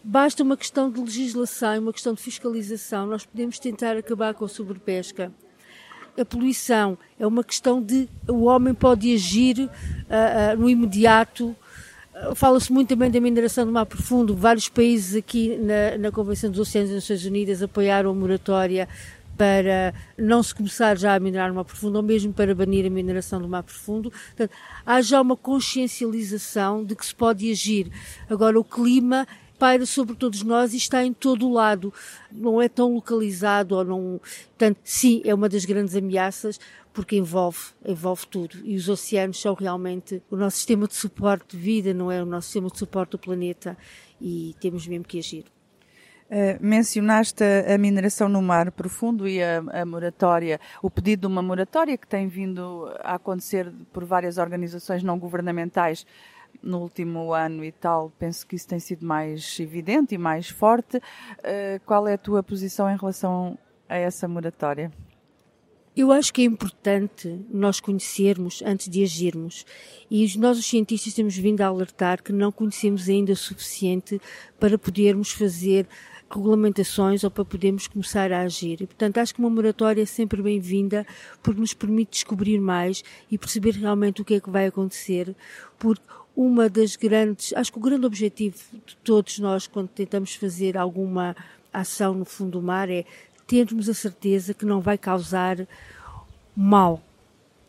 basta 0.03 0.43
uma 0.43 0.55
questão 0.55 0.89
de 0.89 0.99
legislação 0.99 1.79
uma 1.79 1.93
questão 1.93 2.13
de 2.13 2.21
fiscalização, 2.21 3.05
nós 3.05 3.25
podemos 3.25 3.59
tentar 3.59 3.97
acabar 3.97 4.33
com 4.33 4.45
a 4.45 4.49
sobrepesca. 4.49 5.31
A 6.17 6.25
poluição 6.25 6.97
é 7.17 7.25
uma 7.25 7.43
questão 7.43 7.81
de 7.81 8.09
o 8.27 8.45
homem 8.45 8.73
pode 8.73 9.13
agir 9.13 9.59
uh, 9.59 9.67
uh, 9.67 10.59
no 10.59 10.69
imediato. 10.69 11.55
Uh, 12.27 12.35
Fala-se 12.35 12.71
muito 12.71 12.89
também 12.89 13.09
da 13.09 13.19
mineração 13.19 13.65
do 13.65 13.71
mar 13.71 13.85
profundo. 13.85 14.35
Vários 14.35 14.67
países 14.69 15.15
aqui 15.15 15.57
na, 15.57 15.97
na 15.97 16.11
Convenção 16.11 16.49
dos 16.49 16.59
Oceanos 16.59 16.91
das 16.91 17.03
Nações 17.03 17.25
Unidas 17.25 17.61
apoiaram 17.61 18.09
a 18.09 18.13
moratória 18.13 18.87
para 19.37 19.93
não 20.17 20.43
se 20.43 20.53
começar 20.53 20.97
já 20.97 21.15
a 21.15 21.19
minerar 21.19 21.47
no 21.47 21.55
mar 21.55 21.63
profundo, 21.63 21.95
ou 21.95 22.03
mesmo 22.03 22.33
para 22.33 22.53
banir 22.53 22.85
a 22.85 22.89
mineração 22.89 23.41
do 23.41 23.47
mar 23.47 23.63
profundo. 23.63 24.11
Portanto, 24.11 24.51
há 24.85 25.01
já 25.01 25.21
uma 25.21 25.37
consciencialização 25.37 26.83
de 26.83 26.93
que 26.93 27.05
se 27.05 27.15
pode 27.15 27.49
agir. 27.49 27.89
Agora, 28.29 28.59
o 28.59 28.65
clima 28.65 29.25
paira 29.57 29.85
sobre 29.85 30.15
todos 30.15 30.43
nós 30.43 30.73
e 30.73 30.77
está 30.77 31.05
em 31.05 31.13
todo 31.13 31.47
o 31.47 31.53
lado. 31.53 31.93
Não 32.29 32.61
é 32.61 32.67
tão 32.67 32.93
localizado 32.93 33.75
ou 33.75 33.85
não. 33.85 34.21
Portanto, 34.57 34.77
sim, 34.83 35.21
é 35.23 35.33
uma 35.33 35.47
das 35.47 35.63
grandes 35.63 35.95
ameaças 35.95 36.59
porque 36.99 37.15
envolve, 37.15 37.59
envolve 37.85 38.27
tudo. 38.27 38.57
E 38.65 38.75
os 38.75 38.89
oceanos 38.89 39.39
são 39.39 39.53
realmente 39.53 40.21
o 40.29 40.35
nosso 40.35 40.57
sistema 40.57 40.85
de 40.85 40.95
suporte 40.95 41.55
de 41.55 41.57
vida, 41.57 41.93
não 41.93 42.11
é 42.11 42.21
o 42.21 42.25
nosso 42.25 42.47
sistema 42.47 42.67
de 42.67 42.77
suporte 42.77 43.11
do 43.11 43.17
planeta 43.17 43.77
e 44.19 44.53
temos 44.59 44.85
mesmo 44.85 45.05
que 45.05 45.17
agir. 45.17 45.45
Uh, 46.29 46.59
mencionaste 46.59 47.41
a, 47.41 47.77
mineração 47.77 48.27
no 48.27 48.41
mar 48.41 48.69
profundo 48.73 49.29
e 49.29 49.41
a, 49.41 49.59
a, 49.71 49.85
moratória, 49.85 50.59
o 50.83 50.89
pedido 50.89 51.21
de 51.21 51.27
uma 51.27 51.41
moratória 51.41 51.97
que 51.97 52.05
tem 52.05 52.27
vindo 52.27 52.93
a 53.01 53.15
acontecer 53.15 53.71
por 53.93 54.03
várias 54.03 54.37
organizações 54.37 55.01
não 55.01 55.17
governamentais 55.17 56.05
no 56.61 56.79
último 56.79 57.31
ano 57.33 57.63
e 57.63 57.71
tal. 57.71 58.11
Penso 58.19 58.45
que 58.45 58.57
isso 58.57 58.67
tem 58.67 58.79
sido 58.79 59.05
mais 59.05 59.57
evidente 59.57 60.15
e 60.15 60.17
mais 60.17 60.49
forte. 60.49 60.97
Uh, 60.97 61.79
qual 61.85 62.05
é 62.09 62.15
a 62.15 62.17
tua 62.17 62.43
posição 62.43 62.89
em 62.89 62.97
relação 62.97 63.57
a 63.87 63.95
essa 63.95 64.27
moratória? 64.27 64.91
Eu 65.99 66.13
acho 66.13 66.33
que 66.33 66.43
é 66.43 66.45
importante 66.45 67.41
nós 67.51 67.81
conhecermos 67.81 68.63
antes 68.65 68.87
de 68.87 69.03
agirmos. 69.03 69.65
E 70.09 70.25
nós, 70.37 70.57
os 70.57 70.65
cientistas, 70.65 71.13
temos 71.13 71.35
vindo 71.35 71.59
a 71.59 71.67
alertar 71.67 72.23
que 72.23 72.31
não 72.31 72.53
conhecemos 72.53 73.09
ainda 73.09 73.33
o 73.33 73.35
suficiente 73.35 74.17
para 74.57 74.77
podermos 74.77 75.33
fazer 75.33 75.85
regulamentações 76.31 77.25
ou 77.25 77.29
para 77.29 77.43
podermos 77.43 77.85
começar 77.85 78.31
a 78.31 78.43
agir. 78.43 78.81
E, 78.81 78.87
portanto, 78.87 79.17
acho 79.17 79.33
que 79.33 79.41
uma 79.41 79.49
moratória 79.49 80.01
é 80.01 80.05
sempre 80.05 80.41
bem-vinda 80.41 81.05
porque 81.43 81.59
nos 81.59 81.73
permite 81.73 82.11
descobrir 82.11 82.61
mais 82.61 83.03
e 83.29 83.37
perceber 83.37 83.71
realmente 83.71 84.21
o 84.21 84.25
que 84.25 84.35
é 84.35 84.39
que 84.39 84.49
vai 84.49 84.67
acontecer, 84.67 85.35
porque 85.77 86.01
uma 86.33 86.69
das 86.69 86.95
grandes, 86.95 87.51
acho 87.51 87.73
que 87.73 87.77
o 87.77 87.81
grande 87.81 88.05
objetivo 88.05 88.55
de 88.85 88.95
todos 89.03 89.37
nós 89.39 89.67
quando 89.67 89.89
tentamos 89.89 90.33
fazer 90.33 90.77
alguma 90.77 91.35
ação 91.73 92.13
no 92.13 92.25
fundo 92.25 92.51
do 92.51 92.61
mar 92.61 92.89
é 92.89 93.05
termos 93.49 93.89
a 93.89 93.95
certeza 93.95 94.53
que 94.53 94.63
não 94.63 94.79
vai 94.79 94.95
causar 94.95 95.67
mal, 96.55 97.01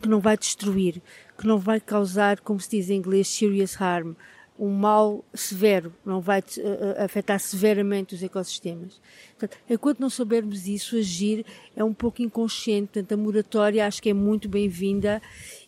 que 0.02 0.06
não 0.06 0.20
vai 0.20 0.37
destruir, 0.37 1.00
que 1.38 1.46
não 1.46 1.58
vai 1.58 1.80
causar, 1.80 2.38
como 2.40 2.60
se 2.60 2.68
diz 2.68 2.90
em 2.90 2.96
inglês, 2.96 3.28
serious 3.28 3.80
harm, 3.80 4.12
um 4.58 4.68
mal 4.68 5.25
severo, 5.32 5.90
não 6.04 6.20
vai 6.20 6.40
uh, 6.40 7.02
afetar 7.02 7.40
severamente 7.40 8.14
os 8.14 8.22
ecossistemas. 8.22 9.00
Portanto, 9.38 9.58
enquanto 9.70 10.00
não 10.00 10.10
soubermos 10.10 10.68
isso, 10.68 10.99
agir 10.99 11.46
é 11.75 11.82
um 11.82 11.94
pouco 11.94 12.20
inconsciente. 12.20 12.88
Portanto, 12.92 13.12
a 13.12 13.16
moratória 13.16 13.87
acho 13.87 14.02
que 14.02 14.10
é 14.10 14.14
muito 14.14 14.50
bem-vinda 14.50 15.22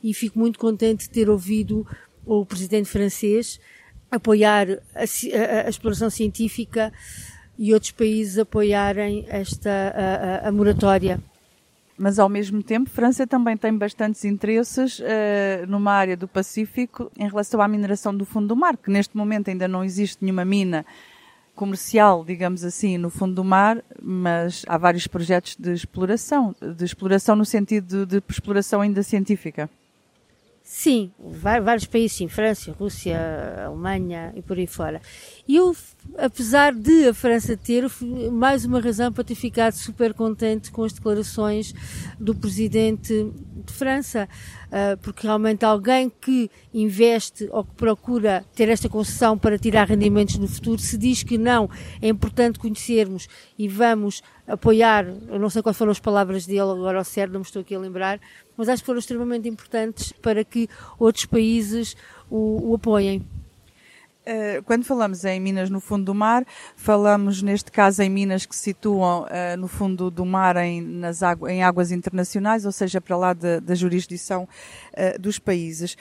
e 0.04 0.12
fico 0.12 0.38
muito 0.38 0.59
contente 0.59 1.04
de 1.04 1.11
ter 1.11 1.31
ouvido 1.31 1.87
o 2.26 2.45
presidente 2.45 2.90
francês 2.90 3.59
apoiar 4.11 4.69
a, 4.95 5.00
a, 5.00 5.66
a 5.66 5.71
exploração 5.71 6.11
científica 6.11 6.92
e 7.62 7.73
outros 7.73 7.92
países 7.92 8.38
apoiarem 8.38 9.25
esta 9.28 9.71
a, 10.42 10.49
a 10.49 10.52
moratória 10.52 11.21
mas 11.97 12.19
ao 12.19 12.28
mesmo 12.28 12.61
tempo 12.64 12.90
França 12.90 13.25
também 13.28 13.57
tem 13.57 13.73
bastantes 13.78 14.25
interesses 14.25 14.99
uh, 14.99 15.04
numa 15.69 15.92
área 15.92 16.16
do 16.16 16.26
Pacífico 16.26 17.09
em 17.16 17.28
relação 17.28 17.62
à 17.62 17.69
mineração 17.69 18.12
do 18.12 18.25
fundo 18.25 18.49
do 18.49 18.57
mar, 18.57 18.76
que 18.76 18.90
neste 18.90 19.16
momento 19.16 19.50
ainda 19.50 19.69
não 19.69 19.85
existe 19.85 20.19
nenhuma 20.21 20.45
mina 20.45 20.85
comercial, 21.54 22.25
digamos 22.25 22.64
assim, 22.64 22.99
no 22.99 23.09
fundo 23.09 23.35
do 23.35 23.45
mar, 23.45 23.85
mas 24.02 24.64
há 24.66 24.76
vários 24.76 25.07
projetos 25.07 25.54
de 25.57 25.73
exploração, 25.73 26.57
de 26.61 26.85
exploração 26.85 27.37
no 27.37 27.45
sentido 27.45 28.04
de, 28.04 28.21
de 28.21 28.25
exploração 28.28 28.81
ainda 28.81 29.04
científica. 29.04 29.71
Sim, 30.75 31.12
vários 31.62 31.85
países, 31.85 32.17
sim, 32.17 32.29
França, 32.29 32.73
Rússia, 32.73 33.19
Alemanha 33.67 34.33
e 34.35 34.41
por 34.41 34.57
aí 34.57 34.67
fora. 34.67 35.02
E 35.47 35.55
eu, 35.55 35.76
apesar 36.17 36.73
de 36.73 37.09
a 37.09 37.14
França 37.14 37.55
ter, 37.59 37.85
mais 38.33 38.64
uma 38.64 38.81
razão 38.81 39.12
para 39.12 39.23
ter 39.23 39.35
ficado 39.35 39.75
super 39.75 40.14
contente 40.14 40.71
com 40.71 40.83
as 40.83 40.95
declarações 40.95 41.75
do 42.19 42.35
presidente 42.35 43.31
de 43.67 43.73
França, 43.73 44.26
porque 45.02 45.26
realmente 45.26 45.64
alguém 45.64 46.11
que 46.11 46.50
investe 46.73 47.49
ou 47.52 47.62
que 47.62 47.75
procura 47.75 48.45
ter 48.55 48.69
esta 48.69 48.88
concessão 48.88 49.37
para 49.37 49.59
tirar 49.59 49.87
rendimentos 49.87 50.38
no 50.38 50.49
futuro, 50.49 50.81
se 50.81 50.97
diz 50.97 51.23
que 51.23 51.37
não, 51.37 51.69
é 52.00 52.09
importante 52.09 52.59
conhecermos 52.59 53.29
e 53.59 53.69
vamos 53.69 54.23
apoiar, 54.47 55.07
eu 55.29 55.38
não 55.38 55.50
sei 55.50 55.62
quais 55.62 55.76
foram 55.76 55.93
as 55.93 56.00
palavras 56.00 56.47
dele 56.47 56.61
agora 56.61 56.99
ao 56.99 57.05
certo, 57.05 57.33
não 57.33 57.41
me 57.41 57.47
estou 57.47 57.61
aqui 57.61 57.75
a 57.75 57.79
lembrar, 57.79 58.19
mas 58.57 58.69
acho 58.69 58.83
que 58.83 58.87
foram 58.87 58.99
extremamente 58.99 59.49
importantes 59.49 60.12
para 60.12 60.43
que 60.43 60.69
outros 60.99 61.26
países 61.26 61.95
o, 62.31 62.71
o 62.71 62.75
apoiem. 62.75 63.23
Eh, 64.25 64.62
quando 64.64 64.85
falamos 64.85 65.25
em 65.25 65.41
minas 65.41 65.69
no 65.69 65.81
fundo 65.81 66.05
do 66.05 66.14
mar, 66.14 66.45
falamos 66.76 67.43
neste 67.43 67.73
caso 67.73 68.02
em 68.02 68.09
minas 68.09 68.47
que 68.47 68.55
se 68.55 68.62
situam 68.62 69.23
uh, 69.23 69.57
no 69.59 69.67
fundo 69.67 70.11
do 70.11 70.25
mar 70.25 70.57
em, 70.57 70.81
nas 70.81 71.23
águ 71.23 71.49
em 71.49 71.62
águas 71.64 71.91
internacionais, 71.91 72.64
ou 72.64 72.71
seja, 72.71 73.00
para 73.00 73.17
lá 73.17 73.33
de, 73.33 73.61
da 73.61 73.75
jurisdição 73.75 74.45
uh, 74.45 75.21
dos 75.21 75.38
países. 75.38 75.97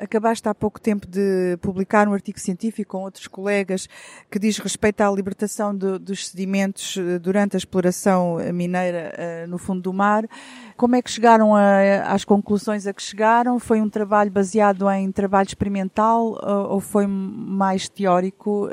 Acabaste 0.00 0.48
há 0.48 0.54
pouco 0.54 0.80
tempo 0.80 1.06
de 1.06 1.56
publicar 1.60 2.08
um 2.08 2.12
artigo 2.12 2.38
científico 2.38 2.92
com 2.92 3.04
outros 3.04 3.26
colegas 3.26 3.88
que 4.30 4.38
diz 4.38 4.58
respeito 4.58 5.00
à 5.00 5.10
libertação 5.10 5.76
de, 5.76 5.98
dos 5.98 6.28
sedimentos 6.28 6.96
durante 7.20 7.56
a 7.56 7.58
exploração 7.58 8.36
mineira 8.52 9.46
no 9.48 9.58
fundo 9.58 9.80
do 9.80 9.92
mar. 9.92 10.24
Como 10.76 10.96
é 10.96 11.02
que 11.02 11.10
chegaram 11.10 11.54
a, 11.54 12.12
às 12.12 12.24
conclusões 12.24 12.86
a 12.86 12.92
que 12.92 13.02
chegaram? 13.02 13.58
Foi 13.58 13.80
um 13.80 13.88
trabalho 13.88 14.30
baseado 14.30 14.90
em 14.90 15.10
trabalho 15.12 15.46
experimental 15.46 16.38
ou 16.68 16.80
foi 16.80 17.06
mais 17.06 17.88
teórico 17.88 18.68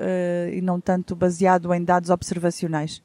e 0.51 0.61
não 0.61 0.79
tanto 0.79 1.15
baseado 1.15 1.73
em 1.73 1.83
dados 1.83 2.09
observacionais? 2.09 3.01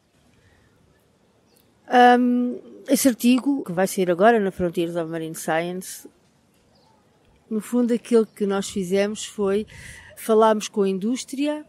Um, 1.92 2.59
esse 2.88 3.07
artigo, 3.07 3.62
que 3.64 3.73
vai 3.73 3.87
sair 3.87 4.11
agora 4.11 4.40
na 4.40 4.50
Frontiers 4.50 4.97
of 4.97 5.11
Marine 5.11 5.35
Science, 5.35 6.09
no 7.53 7.61
fundo 7.61 7.93
aquilo 7.93 8.25
que 8.25 8.47
nós 8.47 8.71
fizemos 8.71 9.27
foi 9.27 9.67
falarmos 10.17 10.69
com 10.69 10.83
a 10.83 10.89
indústria, 10.89 11.67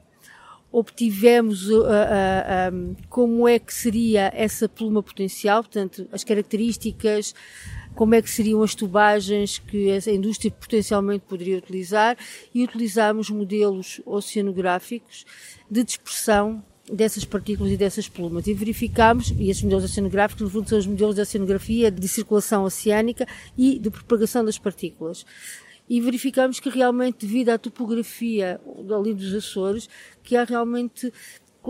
obtivemos 0.71 1.69
uh, 1.69 1.81
uh, 1.81 2.95
como 3.09 3.47
é 3.47 3.59
que 3.59 3.73
seria 3.73 4.31
essa 4.33 4.69
pluma 4.69 5.03
potencial, 5.03 5.61
portanto, 5.61 6.07
as 6.11 6.23
características, 6.23 7.35
como 7.93 8.15
é 8.15 8.21
que 8.21 8.29
seriam 8.29 8.63
as 8.63 8.73
tubagens 8.73 9.59
que 9.59 9.91
a 9.91 10.11
indústria 10.11 10.49
potencialmente 10.51 11.25
poderia 11.27 11.57
utilizar 11.57 12.17
e 12.55 12.63
utilizámos 12.63 13.29
modelos 13.29 13.99
oceanográficos 14.05 15.25
de 15.69 15.83
dispersão 15.83 16.63
dessas 16.91 17.25
partículas 17.25 17.71
e 17.71 17.77
dessas 17.77 18.07
plumas. 18.07 18.47
E 18.47 18.53
verificámos, 18.53 19.31
e 19.37 19.49
esses 19.49 19.63
modelos 19.63 19.85
oceanográficos 19.85 20.43
no 20.43 20.49
fundo 20.49 20.69
são 20.69 20.79
os 20.79 20.87
modelos 20.87 21.15
de 21.15 21.21
oceanografia 21.21 21.91
de 21.91 22.07
circulação 22.07 22.63
oceânica 22.63 23.27
e 23.57 23.77
de 23.77 23.89
propagação 23.89 24.43
das 24.43 24.57
partículas 24.57 25.25
e 25.89 25.99
verificámos 26.01 26.59
que 26.59 26.69
realmente 26.69 27.25
devido 27.25 27.49
à 27.49 27.57
topografia 27.57 28.59
ali 28.95 29.13
dos 29.13 29.33
Açores 29.33 29.89
que 30.21 30.35
há 30.35 30.43
realmente 30.43 31.11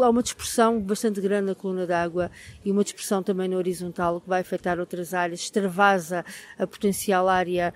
há 0.02 0.10
uma 0.10 0.24
dispersão 0.24 0.80
bastante 0.80 1.22
grande 1.22 1.48
na 1.48 1.56
coluna 1.56 1.86
d'água 1.86 2.32
e 2.66 2.72
uma 2.72 2.84
dispersão 2.84 3.22
também 3.22 3.48
na 3.48 3.58
horizontal 3.58 4.22
que 4.22 4.28
vai 4.28 4.42
afetar 4.42 4.80
outras 4.80 5.14
áreas, 5.14 5.42
extravasa 5.42 6.26
a 6.58 6.66
potencial 6.66 7.28
área 7.28 7.74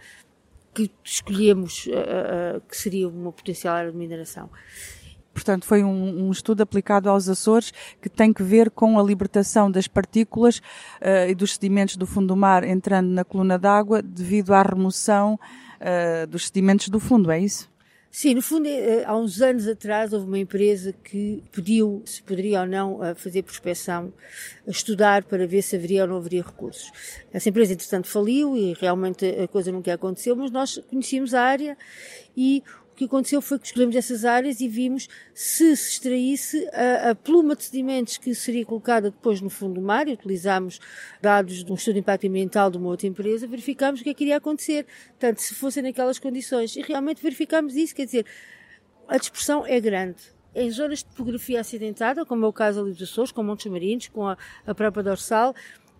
que 0.73 0.91
escolhemos, 1.03 1.87
uh, 1.87 2.57
uh, 2.57 2.61
que 2.61 2.77
seria 2.77 3.07
uma 3.07 3.31
potencial 3.31 3.75
área 3.75 3.91
de 3.91 3.97
mineração. 3.97 4.49
Portanto, 5.33 5.65
foi 5.65 5.83
um, 5.83 6.27
um, 6.27 6.31
estudo 6.31 6.61
aplicado 6.61 7.09
aos 7.09 7.29
Açores 7.29 7.71
que 8.01 8.09
tem 8.09 8.33
que 8.33 8.41
ver 8.41 8.71
com 8.71 8.99
a 8.99 9.03
libertação 9.03 9.69
das 9.69 9.87
partículas 9.87 10.57
uh, 10.57 11.29
e 11.29 11.35
dos 11.35 11.53
sedimentos 11.53 11.95
do 11.95 12.07
fundo 12.07 12.27
do 12.27 12.35
mar 12.35 12.63
entrando 12.63 13.09
na 13.09 13.23
coluna 13.23 13.57
d'água 13.57 14.01
devido 14.01 14.53
à 14.53 14.63
remoção 14.63 15.39
dos 16.29 16.47
sedimentos 16.47 16.89
do 16.89 16.99
fundo, 16.99 17.31
é 17.31 17.39
isso? 17.39 17.69
Sim, 18.09 18.33
no 18.33 18.41
fundo, 18.41 18.67
eh, 18.67 19.03
há 19.05 19.15
uns 19.15 19.41
anos 19.41 19.67
atrás 19.67 20.11
houve 20.11 20.25
uma 20.25 20.39
empresa 20.39 20.91
que 20.91 21.43
pediu 21.51 22.01
se 22.05 22.23
poderia 22.23 22.61
ou 22.61 22.65
não 22.65 23.03
eh, 23.03 23.13
fazer 23.13 23.43
prospeção, 23.43 24.11
estudar 24.65 25.23
para 25.23 25.45
ver 25.45 25.61
se 25.61 25.75
haveria 25.75 26.01
ou 26.01 26.07
não 26.07 26.17
haveria 26.17 26.41
recursos. 26.41 26.91
Essa 27.31 27.49
empresa, 27.49 27.73
entretanto, 27.73 28.07
faliu 28.07 28.57
e 28.57 28.73
realmente 28.73 29.23
a 29.25 29.47
coisa 29.47 29.71
nunca 29.71 29.93
aconteceu, 29.93 30.35
mas 30.35 30.49
nós 30.49 30.81
conhecíamos 30.89 31.33
a 31.33 31.41
área 31.41 31.77
e 32.35 32.63
que 32.97 33.05
aconteceu 33.05 33.41
foi 33.41 33.59
que 33.59 33.67
escolhemos 33.67 33.95
essas 33.95 34.25
áreas 34.25 34.59
e 34.59 34.67
vimos 34.67 35.07
se 35.33 35.75
se 35.75 35.91
extraísse 35.91 36.67
a, 36.73 37.11
a 37.11 37.15
pluma 37.15 37.55
de 37.55 37.63
sedimentos 37.63 38.17
que 38.17 38.33
seria 38.33 38.65
colocada 38.65 39.11
depois 39.11 39.39
no 39.39 39.49
fundo 39.49 39.75
do 39.75 39.81
mar, 39.81 40.07
e 40.07 40.13
utilizámos 40.13 40.79
dados 41.21 41.63
de 41.63 41.71
um 41.71 41.75
estudo 41.75 41.93
de 41.93 41.99
impacto 41.99 42.27
ambiental 42.27 42.71
de 42.71 42.77
uma 42.77 42.89
outra 42.89 43.07
empresa, 43.07 43.47
verificámos 43.47 44.01
o 44.01 44.03
que 44.03 44.09
é 44.09 44.13
que 44.13 44.23
iria 44.23 44.37
acontecer, 44.37 44.85
tanto 45.19 45.41
se 45.41 45.53
fossem 45.53 45.83
naquelas 45.83 46.17
condições. 46.19 46.75
E 46.75 46.81
realmente 46.81 47.21
verificámos 47.21 47.75
isso, 47.75 47.95
quer 47.95 48.05
dizer, 48.05 48.25
a 49.07 49.17
dispersão 49.17 49.65
é 49.65 49.79
grande 49.79 50.35
em 50.55 50.71
zonas 50.71 50.99
de 50.99 51.05
topografia 51.05 51.61
acidentada, 51.61 52.25
como 52.25 52.43
é 52.43 52.47
o 52.47 52.53
caso 52.53 52.81
ali 52.81 52.91
dos 52.91 53.03
Açores, 53.03 53.31
com 53.31 53.43
Montes 53.43 53.71
Marinhos, 53.71 54.07
com 54.07 54.27
a, 54.27 54.35
a 54.65 54.73
própria 54.73 55.03
dorsal, 55.03 55.53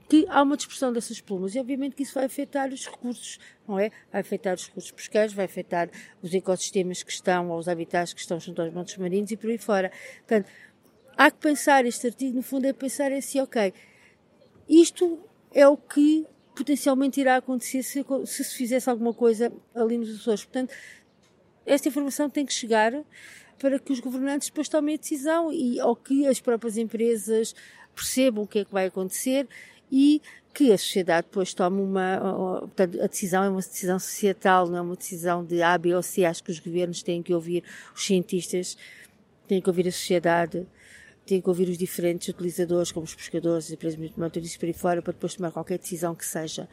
que 0.10 0.26
há 0.30 0.42
uma 0.42 0.56
dispersão 0.56 0.94
dessas 0.94 1.20
plumas 1.20 1.54
e 1.54 1.60
obviamente 1.60 1.96
que 1.96 2.04
isso 2.04 2.14
vai 2.14 2.26
afetar 2.26 2.70
os 2.70 2.86
recursos, 2.86 3.40
não 3.68 3.78
é? 3.78 3.92
Vai 4.12 4.22
afetar 4.22 4.56
os 4.56 4.68
recursos 4.68 4.92
pesqueiros, 4.92 5.34
vai 5.34 5.46
afetar 5.46 5.90
os 6.22 6.34
ecossistemas 6.34 7.04
que 7.04 7.12
estão, 7.12 7.50
ou 7.50 7.60
os 7.60 7.68
habitats 7.68 8.14
que 8.14 8.22
estão 8.22 8.40
junto 8.40 8.62
aos 8.62 8.74
montes 8.74 8.96
marinhos 8.98 9.32
e 9.32 9.38
por 9.38 9.50
aí 9.50 9.58
fora. 9.58 9.92
Portanto, 10.20 10.50
há 11.18 11.30
que 11.30 11.38
pensar, 11.38 11.86
este 11.86 12.08
artigo 12.08 12.38
no 12.38 12.42
fundo 12.42 12.66
é 12.66 12.74
pensar 12.74 13.12
assim, 13.12 13.42
ok, 13.42 13.74
isto 14.70 15.20
é 15.54 15.68
o 15.68 15.76
que 15.76 16.26
potencialmente 16.56 17.20
irá 17.20 17.38
acontecer 17.38 17.84
se, 17.84 18.04
se 18.26 18.44
se 18.44 18.56
fizesse 18.56 18.90
alguma 18.90 19.14
coisa 19.14 19.52
ali 19.76 19.98
nos 19.98 20.16
Açores. 20.16 20.44
Portanto, 20.46 20.74
esta 21.66 21.90
informação 21.90 22.30
tem 22.30 22.46
que 22.46 22.54
chegar 22.54 22.94
para 23.60 23.78
que 23.78 23.92
os 23.92 24.00
governantes 24.00 24.48
depois 24.50 24.70
tomem 24.70 24.96
a 24.96 24.98
decisão 24.98 25.52
e 25.52 25.82
ou 25.82 25.96
que 25.96 26.26
as 26.26 26.40
próprias 26.40 26.78
empresas 26.78 27.54
percebam 27.94 28.44
o 28.44 28.48
que 28.48 28.60
é 28.60 28.66
que 28.66 28.72
vai 28.72 28.86
acontecer 28.86 29.48
e 29.92 30.22
que 30.54 30.72
a 30.74 30.78
sociedade 30.78 31.28
depois 31.28 31.54
tome 31.54 31.82
uma, 31.82 32.20
portanto, 32.62 33.00
a 33.02 33.08
decisão 33.08 33.44
é 33.44 33.50
uma 33.50 33.62
decisão 33.62 34.00
societal, 34.00 34.68
não 34.68 34.78
é 34.78 34.82
uma 34.82 34.96
decisão 34.96 35.46
de 35.46 35.62
A, 35.62 35.78
B 35.78 35.94
ou 35.94 36.02
C. 36.02 36.26
Acho 36.26 36.44
que 36.44 36.52
os 36.52 36.60
governos 36.60 37.04
têm 37.04 37.22
que 37.22 37.34
ouvir 37.34 37.64
os 37.96 38.04
cientistas, 38.04 38.76
têm 39.48 39.62
que 39.62 39.70
ouvir 39.70 39.88
a 39.88 39.92
sociedade, 39.92 40.66
têm 41.28 41.42
que 41.42 41.50
ouvir 41.50 41.70
os 41.70 41.78
diferentes 41.78 42.28
utilizadores, 42.28 42.92
como 42.92 43.06
os 43.06 43.14
pescadores, 43.14 43.66
as 43.66 43.72
empresas 43.72 44.00
motoristas 44.16 44.58
por 44.58 44.66
aí 44.66 44.74
fora, 44.74 45.02
para 45.02 45.14
depois 45.14 45.36
tomar 45.36 45.52
qualquer 45.52 45.78
decisão 45.78 46.16
que 46.16 46.26
seja. 46.26 46.68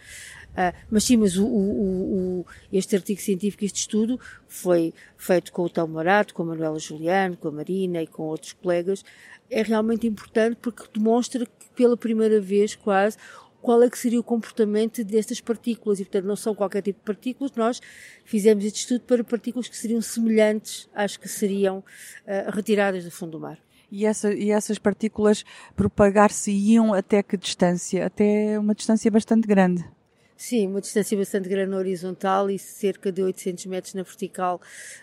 Uh, 0.53 0.73
mas 0.91 1.05
sim, 1.05 1.17
mas 1.17 1.37
o, 1.37 1.45
o, 1.45 2.41
o, 2.41 2.47
este 2.73 2.95
artigo 2.95 3.21
científico, 3.21 3.65
este 3.65 3.81
estudo, 3.81 4.19
foi 4.47 4.95
feito 5.17 5.53
com 5.53 5.63
o 5.63 5.69
Tom 5.69 5.89
Morato, 5.89 6.33
com 6.33 6.43
a 6.45 6.47
Manuela 6.47 6.79
Juliano, 6.79 7.37
com 7.37 7.49
a 7.49 7.53
Marina 7.53 8.03
e 8.03 8.07
com 8.07 8.23
outros 8.23 8.53
colegas, 8.53 9.05
é 9.51 9.63
realmente 9.63 10.07
importante 10.07 10.57
porque 10.61 10.85
demonstra 10.93 11.45
que 11.45 11.53
pela 11.75 11.97
primeira 11.97 12.41
vez 12.41 12.75
quase 12.75 13.19
qual 13.65 13.83
é 13.83 13.89
que 13.89 13.99
seria 13.99 14.21
o 14.21 14.23
comportamento 14.23 15.03
destas 15.03 15.41
partículas 15.41 15.99
e 15.99 16.05
portanto 16.05 16.27
não 16.27 16.37
são 16.37 16.55
qualquer 16.55 16.83
tipo 16.83 16.99
de 16.99 17.05
partículas, 17.05 17.51
nós 17.57 17.81
fizemos 18.23 18.63
este 18.63 18.81
estudo 18.81 19.01
para 19.01 19.25
partículas 19.25 19.69
que 19.69 19.77
seriam 19.77 20.03
semelhantes 20.03 20.87
às 20.95 21.17
que 21.17 21.27
seriam 21.27 21.79
uh, 21.79 22.51
retiradas 22.53 23.05
do 23.05 23.11
fundo 23.11 23.33
do 23.33 23.41
mar. 23.41 23.64
E, 23.97 24.05
essa, 24.07 24.35
e 24.35 24.51
essas 24.51 24.77
partículas 24.77 25.45
propagar-se-iam 25.77 26.93
até 26.93 27.23
que 27.23 27.37
distância? 27.37 28.05
Até 28.05 28.59
uma 28.59 28.75
distância 28.75 29.09
bastante 29.09 29.47
grande. 29.47 29.89
Sim, 30.37 30.67
uma 30.67 30.81
distância 30.81 31.17
bastante 31.17 31.49
grande 31.49 31.71
na 31.71 31.77
horizontal 31.77 32.51
e 32.51 32.59
cerca 32.59 33.13
de 33.13 33.23
800 33.23 33.67
metros 33.67 33.95
na 33.95 34.03
vertical, 34.03 34.61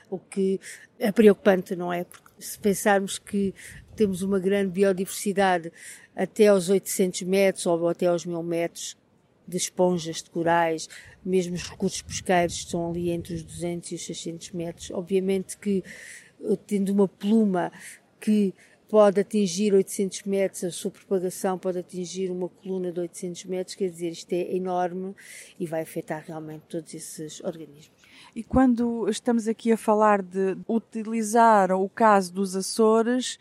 o 0.10 0.20
que 0.20 0.60
é 1.00 1.10
preocupante, 1.10 1.74
não 1.74 1.94
é? 1.94 2.04
Porque 2.04 2.30
se 2.38 2.60
pensarmos 2.60 3.18
que 3.18 3.56
temos 3.96 4.24
uma 4.24 4.40
grande 4.40 4.72
biodiversidade 4.72 5.72
até 6.14 6.48
aos 6.48 6.68
800 6.68 7.22
metros 7.22 7.66
ou 7.66 7.88
até 7.88 8.08
aos 8.08 8.26
1000 8.26 8.44
metros 8.44 8.98
de 9.48 9.56
esponjas, 9.56 10.18
de 10.22 10.30
corais, 10.30 10.90
mesmo 11.24 11.56
os 11.56 11.64
recursos 11.64 12.02
pesqueiros 12.02 12.56
estão 12.56 12.90
ali 12.90 13.10
entre 13.10 13.36
os 13.36 13.44
200 13.44 13.90
e 13.94 13.96
os 13.96 14.06
600 14.06 14.52
metros. 14.52 14.92
Obviamente 14.92 15.58
que 15.58 15.82
tendo 16.68 16.92
uma 16.92 17.08
pluma 17.08 17.72
que 18.22 18.54
pode 18.92 19.22
atingir 19.22 19.74
800 19.74 20.24
metros, 20.24 20.66
a 20.66 20.70
sua 20.70 20.92
propagação 20.92 21.58
pode 21.58 21.80
atingir 21.80 22.30
uma 22.30 22.50
coluna 22.50 22.92
de 22.92 23.00
800 23.00 23.46
metros, 23.46 23.74
quer 23.74 23.90
dizer, 23.90 24.10
isto 24.10 24.34
é 24.34 24.54
enorme 24.54 25.16
e 25.58 25.66
vai 25.66 25.82
afetar 25.82 26.26
realmente 26.28 26.64
todos 26.68 26.94
esses 26.94 27.42
organismos. 27.42 27.90
E 28.36 28.44
quando 28.44 29.08
estamos 29.08 29.48
aqui 29.48 29.72
a 29.72 29.78
falar 29.78 30.22
de 30.22 30.58
utilizar 30.68 31.72
o 31.72 31.88
caso 31.88 32.34
dos 32.34 32.54
Açores, 32.54 33.40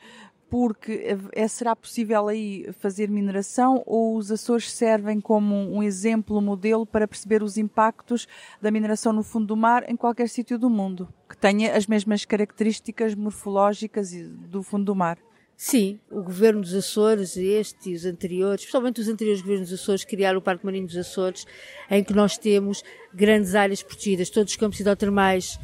porque 0.48 1.16
é, 1.32 1.48
será 1.48 1.74
possível 1.74 2.28
aí 2.28 2.72
fazer 2.78 3.08
mineração 3.10 3.82
ou 3.86 4.16
os 4.16 4.30
Açores 4.30 4.70
servem 4.70 5.20
como 5.20 5.56
um 5.56 5.82
exemplo, 5.82 6.38
um 6.38 6.40
modelo 6.40 6.86
para 6.86 7.08
perceber 7.08 7.42
os 7.42 7.58
impactos 7.58 8.28
da 8.62 8.70
mineração 8.70 9.12
no 9.12 9.24
fundo 9.24 9.46
do 9.46 9.56
mar 9.56 9.84
em 9.90 9.96
qualquer 9.96 10.28
sítio 10.28 10.56
do 10.56 10.70
mundo, 10.70 11.12
que 11.28 11.36
tenha 11.36 11.76
as 11.76 11.88
mesmas 11.88 12.24
características 12.24 13.16
morfológicas 13.16 14.12
do 14.48 14.62
fundo 14.62 14.84
do 14.84 14.94
mar? 14.94 15.18
Sim, 15.62 16.00
o 16.10 16.22
governo 16.22 16.62
dos 16.62 16.72
Açores, 16.72 17.36
este 17.36 17.90
e 17.90 17.94
os 17.94 18.06
anteriores, 18.06 18.62
especialmente 18.62 18.98
os 18.98 19.08
anteriores 19.08 19.42
governos 19.42 19.68
dos 19.68 19.78
Açores, 19.78 20.04
criaram 20.06 20.38
o 20.38 20.40
Parque 20.40 20.64
Marinho 20.64 20.86
dos 20.86 20.96
Açores, 20.96 21.46
em 21.90 22.02
que 22.02 22.14
nós 22.14 22.38
temos 22.38 22.82
grandes 23.12 23.54
áreas 23.54 23.82
protegidas, 23.82 24.30
todos 24.30 24.54
os 24.54 24.56
campos 24.56 24.80
hidrotermais 24.80 25.60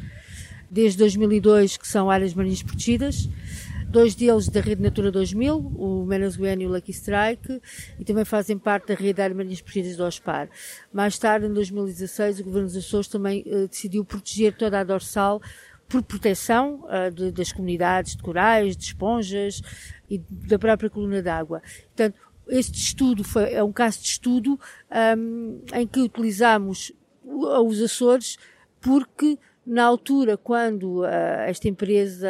desde 0.69 0.99
2002 0.99 1.77
que 1.77 1.87
são 1.87 2.11
áreas 2.11 2.35
marinhas 2.35 2.61
protegidas, 2.61 3.27
dois 3.89 4.13
deles 4.13 4.47
da 4.49 4.61
Rede 4.61 4.83
Natura 4.83 5.11
2000, 5.11 5.57
o 5.57 6.05
Menesguene 6.05 6.65
e 6.65 6.67
o 6.67 6.69
Lucky 6.69 6.91
Strike, 6.91 7.59
e 7.99 8.05
também 8.05 8.23
fazem 8.23 8.55
parte 8.55 8.89
da 8.89 8.93
Rede 8.93 9.13
de 9.13 9.21
Áreas 9.23 9.35
Marinhas 9.35 9.61
Protegidas 9.61 9.97
do 9.97 10.03
OSPAR. 10.03 10.47
Mais 10.93 11.17
tarde, 11.17 11.47
em 11.47 11.53
2016, 11.53 12.41
o 12.41 12.43
governo 12.43 12.67
dos 12.67 12.77
Açores 12.77 13.07
também 13.07 13.43
uh, 13.47 13.67
decidiu 13.67 14.05
proteger 14.05 14.53
toda 14.53 14.79
a 14.79 14.83
dorsal 14.83 15.41
por 15.87 16.03
proteção 16.03 16.85
uh, 16.85 17.11
de, 17.11 17.31
das 17.31 17.51
comunidades 17.51 18.15
de 18.15 18.23
corais, 18.23 18.75
de 18.75 18.83
esponjas 18.83 19.61
e 20.09 20.21
da 20.29 20.59
própria 20.59 20.89
coluna 20.89 21.21
d'água. 21.21 21.61
Portanto, 21.87 22.19
este 22.49 22.77
estudo 22.77 23.23
foi, 23.23 23.53
é 23.53 23.63
um 23.63 23.71
caso 23.71 23.99
de 24.01 24.07
estudo 24.07 24.59
um, 25.17 25.61
em 25.73 25.85
que 25.85 25.99
utilizamos 25.99 26.91
os 27.23 27.81
Açores 27.81 28.37
porque 28.79 29.37
na 29.65 29.83
altura, 29.83 30.37
quando 30.37 31.01
uh, 31.01 31.05
esta 31.45 31.67
empresa 31.67 32.29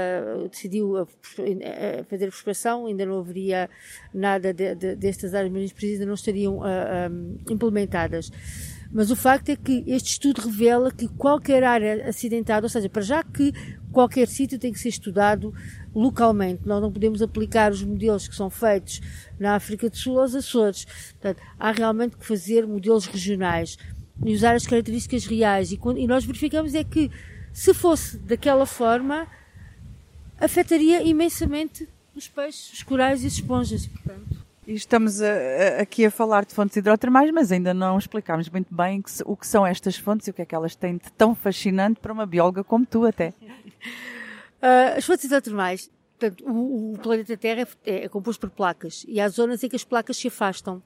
decidiu 0.49 0.97
a, 0.97 1.01
a 1.03 2.03
fazer 2.05 2.25
a 2.25 2.29
prospecção, 2.29 2.87
ainda 2.87 3.05
não 3.05 3.19
haveria 3.19 3.69
nada 4.11 4.51
de, 4.51 4.73
de, 4.73 4.95
destas 4.95 5.35
áreas 5.35 5.51
marinhas 5.51 5.73
ainda 5.83 6.05
não 6.07 6.15
estariam 6.15 6.57
uh, 6.57 7.11
um, 7.11 7.37
implementadas. 7.47 8.31
Mas 8.91 9.11
o 9.11 9.15
facto 9.15 9.49
é 9.49 9.55
que 9.55 9.83
este 9.87 10.11
estudo 10.11 10.41
revela 10.41 10.91
que 10.91 11.07
qualquer 11.07 11.63
área 11.63 12.07
acidentada, 12.07 12.65
ou 12.65 12.69
seja, 12.69 12.89
para 12.89 13.01
já 13.01 13.23
que 13.23 13.53
qualquer 13.91 14.27
sítio 14.27 14.57
tem 14.59 14.71
que 14.71 14.79
ser 14.79 14.89
estudado 14.89 15.53
localmente. 15.93 16.61
Nós 16.65 16.81
não 16.81 16.91
podemos 16.91 17.21
aplicar 17.21 17.71
os 17.71 17.83
modelos 17.83 18.27
que 18.27 18.35
são 18.35 18.49
feitos 18.49 19.01
na 19.39 19.55
África 19.55 19.89
do 19.89 19.97
Sul 19.97 20.19
aos 20.19 20.35
Açores. 20.35 20.85
Portanto, 20.85 21.41
há 21.59 21.71
realmente 21.71 22.15
que 22.15 22.25
fazer 22.25 22.65
modelos 22.65 23.05
regionais 23.05 23.77
e 24.25 24.33
usar 24.33 24.55
as 24.55 24.65
características 24.65 25.25
reais. 25.25 25.71
E, 25.71 25.79
e 25.97 26.07
nós 26.07 26.25
verificamos 26.25 26.73
é 26.73 26.83
que, 26.83 27.11
se 27.51 27.73
fosse 27.73 28.17
daquela 28.17 28.65
forma, 28.65 29.27
afetaria 30.39 31.03
imensamente 31.03 31.87
os 32.15 32.27
peixes, 32.27 32.73
os 32.73 32.83
corais 32.83 33.23
e 33.23 33.27
as 33.27 33.33
esponjas. 33.33 33.85
Portanto, 33.85 34.46
estamos 34.67 35.21
a, 35.21 35.27
a, 35.27 35.81
aqui 35.81 36.05
a 36.05 36.11
falar 36.11 36.45
de 36.45 36.53
fontes 36.53 36.75
hidrotermais, 36.75 37.31
mas 37.31 37.51
ainda 37.51 37.73
não 37.73 37.97
explicámos 37.97 38.49
muito 38.49 38.73
bem 38.73 39.01
que, 39.01 39.11
o 39.25 39.35
que 39.35 39.47
são 39.47 39.65
estas 39.65 39.97
fontes 39.97 40.27
e 40.27 40.31
o 40.31 40.33
que 40.33 40.41
é 40.41 40.45
que 40.45 40.53
elas 40.53 40.75
têm 40.75 40.97
de 40.97 41.11
tão 41.13 41.33
fascinante 41.33 41.99
para 41.99 42.11
uma 42.11 42.25
bióloga 42.25 42.63
como 42.63 42.85
tu 42.85 43.05
até. 43.05 43.29
Uh, 43.29 44.97
as 44.97 45.05
fontes 45.05 45.25
hidrotermais, 45.25 45.89
portanto, 46.19 46.43
o, 46.45 46.93
o, 46.93 46.97
planeta 46.99 47.37
Terra 47.37 47.67
é, 47.85 48.05
é, 48.05 48.09
composto 48.09 48.41
por 48.41 48.55
placas 48.55 49.05
e 49.07 49.19
há 49.19 49.29
zonas 49.29 49.63
em 49.63 49.69
que 49.69 49.75
as 49.75 49.83
placas 49.83 50.17
se 50.17 50.27
afastam. 50.27 50.81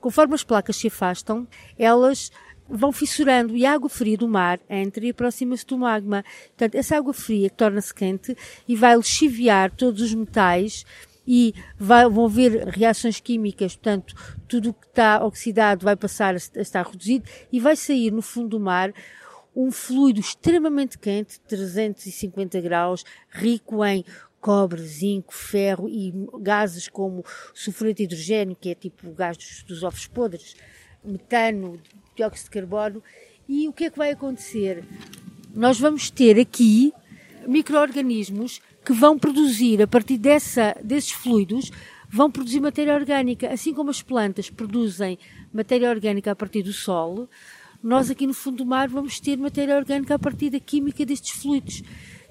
Conforme 0.00 0.34
as 0.34 0.44
placas 0.44 0.76
se 0.76 0.88
afastam, 0.88 1.48
elas 1.78 2.30
vão 2.68 2.92
fissurando 2.92 3.56
e 3.56 3.66
a 3.66 3.72
água 3.72 3.88
fria 3.88 4.16
do 4.16 4.28
mar 4.28 4.58
entra 4.68 5.04
e 5.04 5.10
aproxima-se 5.10 5.66
do 5.66 5.78
magma. 5.78 6.24
Portanto, 6.48 6.74
essa 6.74 6.96
água 6.96 7.12
fria 7.12 7.50
torna-se 7.50 7.94
quente 7.94 8.36
e 8.66 8.74
vai 8.74 8.96
lixiviar 8.96 9.70
todos 9.70 10.00
os 10.00 10.14
metais 10.14 10.84
e 11.26 11.54
vai, 11.78 12.08
vão 12.08 12.26
haver 12.26 12.68
reações 12.68 13.20
químicas, 13.20 13.76
portanto, 13.76 14.14
tudo 14.46 14.70
o 14.70 14.74
que 14.74 14.86
está 14.86 15.24
oxidado 15.24 15.84
vai 15.84 15.96
passar 15.96 16.34
a 16.34 16.60
estar 16.60 16.86
reduzido 16.86 17.28
e 17.50 17.58
vai 17.60 17.76
sair 17.76 18.10
no 18.10 18.22
fundo 18.22 18.50
do 18.50 18.60
mar 18.60 18.92
um 19.56 19.70
fluido 19.70 20.18
extremamente 20.18 20.98
quente, 20.98 21.38
350 21.40 22.60
graus, 22.60 23.04
rico 23.30 23.84
em 23.84 24.04
cobre, 24.40 24.82
zinco, 24.82 25.32
ferro 25.32 25.88
e 25.88 26.12
gases 26.40 26.88
como 26.88 27.24
sulfureto 27.54 27.98
de 27.98 28.02
hidrogênio, 28.04 28.56
que 28.60 28.70
é 28.70 28.74
tipo 28.74 29.08
o 29.08 29.14
gás 29.14 29.36
dos, 29.36 29.62
dos 29.62 29.82
ovos 29.82 30.06
podres, 30.06 30.54
metano, 31.02 31.80
dióxido 32.14 32.46
de 32.46 32.50
carbono. 32.50 33.02
E 33.48 33.68
o 33.68 33.72
que 33.72 33.84
é 33.84 33.90
que 33.90 33.96
vai 33.96 34.10
acontecer? 34.10 34.84
Nós 35.54 35.78
vamos 35.78 36.10
ter 36.10 36.38
aqui 36.38 36.92
micro-organismos 37.46 38.60
que 38.84 38.92
vão 38.92 39.18
produzir, 39.18 39.80
a 39.82 39.86
partir 39.86 40.18
dessa, 40.18 40.76
desses 40.82 41.12
fluidos, 41.12 41.70
vão 42.08 42.30
produzir 42.30 42.60
matéria 42.60 42.94
orgânica. 42.94 43.52
Assim 43.52 43.72
como 43.72 43.90
as 43.90 44.02
plantas 44.02 44.50
produzem 44.50 45.18
matéria 45.52 45.90
orgânica 45.90 46.30
a 46.30 46.36
partir 46.36 46.62
do 46.62 46.72
solo, 46.72 47.28
nós 47.82 48.10
aqui 48.10 48.26
no 48.26 48.34
fundo 48.34 48.58
do 48.58 48.66
mar 48.66 48.88
vamos 48.88 49.18
ter 49.20 49.36
matéria 49.36 49.76
orgânica 49.76 50.14
a 50.14 50.18
partir 50.18 50.50
da 50.50 50.60
química 50.60 51.04
destes 51.04 51.32
fluidos. 51.32 51.82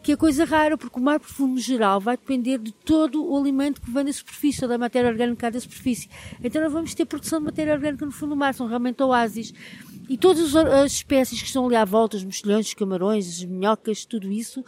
Que 0.01 0.11
é 0.11 0.15
coisa 0.17 0.43
rara, 0.43 0.77
porque 0.77 0.99
o 0.99 1.01
mar 1.01 1.17
profundo 1.17 1.57
geral 1.61 2.01
vai 2.01 2.17
depender 2.17 2.57
de 2.57 2.73
todo 2.73 3.25
o 3.25 3.37
alimento 3.37 3.79
que 3.79 3.89
vem 3.89 4.03
da 4.03 4.11
superfície, 4.11 4.61
ou 4.61 4.67
da 4.67 4.77
matéria 4.77 5.09
orgânica 5.09 5.49
da 5.49 5.59
superfície. 5.59 6.09
Então 6.43 6.61
nós 6.61 6.73
vamos 6.73 6.93
ter 6.93 7.05
produção 7.05 7.39
de 7.39 7.45
matéria 7.45 7.73
orgânica 7.73 8.05
no 8.05 8.11
fundo 8.11 8.31
do 8.31 8.35
mar, 8.35 8.53
são 8.53 8.67
realmente 8.67 9.01
oásis. 9.01 9.53
E 10.09 10.17
todas 10.17 10.53
as 10.55 10.91
espécies 10.91 11.39
que 11.41 11.47
estão 11.47 11.65
ali 11.65 11.77
à 11.77 11.85
volta, 11.85 12.17
os 12.17 12.23
mexilhões, 12.25 12.67
os 12.67 12.73
camarões, 12.73 13.27
as 13.29 13.45
minhocas, 13.45 14.03
tudo 14.03 14.29
isso, 14.29 14.65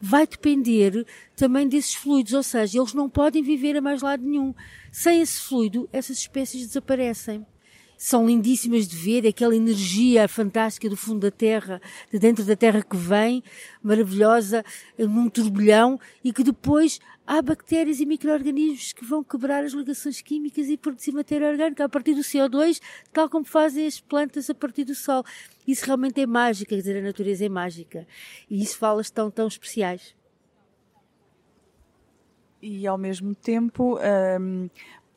vai 0.00 0.26
depender 0.26 1.06
também 1.36 1.68
desses 1.68 1.94
fluidos, 1.94 2.32
ou 2.32 2.42
seja, 2.42 2.78
eles 2.78 2.94
não 2.94 3.08
podem 3.08 3.42
viver 3.42 3.76
a 3.76 3.80
mais 3.80 4.02
lado 4.02 4.22
nenhum. 4.22 4.54
Sem 4.92 5.20
esse 5.20 5.40
fluido, 5.40 5.88
essas 5.92 6.18
espécies 6.18 6.66
desaparecem. 6.66 7.44
São 7.96 8.26
lindíssimas 8.26 8.88
de 8.88 8.96
ver, 8.96 9.26
aquela 9.26 9.54
energia 9.54 10.26
fantástica 10.28 10.88
do 10.88 10.96
fundo 10.96 11.20
da 11.20 11.30
Terra, 11.30 11.80
de 12.12 12.18
dentro 12.18 12.44
da 12.44 12.56
Terra 12.56 12.82
que 12.82 12.96
vem, 12.96 13.42
maravilhosa, 13.82 14.64
num 14.98 15.30
turbilhão, 15.30 15.98
e 16.22 16.32
que 16.32 16.42
depois 16.42 16.98
há 17.26 17.40
bactérias 17.40 18.00
e 18.00 18.06
micro-organismos 18.06 18.92
que 18.92 19.04
vão 19.04 19.24
quebrar 19.24 19.64
as 19.64 19.72
ligações 19.72 20.20
químicas 20.20 20.68
e 20.68 20.76
produzir 20.76 21.12
matéria 21.12 21.48
orgânica 21.48 21.84
a 21.84 21.88
partir 21.88 22.14
do 22.14 22.20
CO2, 22.20 22.80
tal 23.12 23.28
como 23.28 23.44
fazem 23.44 23.86
as 23.86 24.00
plantas 24.00 24.50
a 24.50 24.54
partir 24.54 24.84
do 24.84 24.94
Sol. 24.94 25.24
Isso 25.66 25.86
realmente 25.86 26.20
é 26.20 26.26
mágica, 26.26 26.70
quer 26.70 26.76
dizer, 26.76 26.98
a 26.98 27.02
natureza 27.02 27.44
é 27.44 27.48
mágica. 27.48 28.06
E 28.50 28.62
isso 28.62 28.78
fala 28.78 29.02
tão, 29.04 29.30
tão 29.30 29.46
especiais. 29.46 30.14
E 32.60 32.86
ao 32.86 32.96
mesmo 32.96 33.34
tempo, 33.34 33.98
hum, 34.40 34.70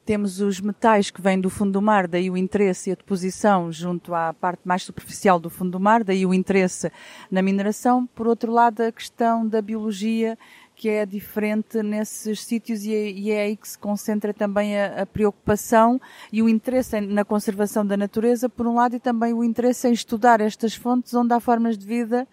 temos 0.07 0.39
os 0.39 0.61
metais 0.61 1.11
que 1.11 1.21
vêm 1.21 1.39
do 1.39 1.49
fundo 1.49 1.73
do 1.73 1.81
mar, 1.81 2.07
daí 2.07 2.29
o 2.29 2.37
interesse 2.37 2.89
e 2.89 2.93
a 2.93 2.95
deposição 2.95 3.69
junto 3.71 4.13
à 4.15 4.33
parte 4.33 4.61
mais 4.65 4.83
superficial 4.83 5.37
do 5.37 5.49
fundo 5.49 5.71
do 5.71 5.79
mar, 5.81 6.01
daí 6.01 6.25
o 6.25 6.33
interesse 6.33 6.89
na 7.29 7.41
mineração. 7.41 8.07
Por 8.07 8.25
outro 8.25 8.51
lado, 8.51 8.81
a 8.81 8.91
questão 8.91 9.45
da 9.45 9.61
biologia 9.61 10.37
que 10.77 10.89
é 10.89 11.07
diferente 11.07 11.81
nesses 11.81 12.43
sítios 12.43 12.85
e 12.85 12.93
é, 12.93 13.09
e 13.09 13.31
é 13.31 13.41
aí 13.41 13.57
que 13.57 13.67
se 13.67 13.77
concentra 13.77 14.31
também 14.31 14.79
a, 14.79 15.01
a, 15.01 15.05
preocupação 15.07 15.99
e 16.31 16.43
o 16.43 16.47
interesse 16.47 17.01
na 17.01 17.25
conservação 17.25 17.83
da 17.83 17.97
natureza, 17.97 18.47
por 18.47 18.67
um 18.67 18.75
lado, 18.75 18.95
e 18.95 18.99
também 18.99 19.33
o 19.33 19.43
interesse 19.43 19.87
em 19.87 19.91
estudar 19.91 20.39
estas 20.39 20.75
fontes 20.75 21.15
onde 21.15 21.33
há 21.33 21.39
formas 21.39 21.79
de 21.79 21.85
vida 21.85 22.27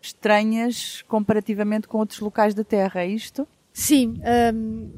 estranhas 0.00 1.02
comparativamente 1.02 1.88
com 1.88 1.98
outros 1.98 2.20
locais 2.20 2.54
da 2.54 2.62
Terra, 2.62 3.02
é 3.02 3.08
isto? 3.08 3.46
Sim. 3.72 4.20
Um, 4.54 4.90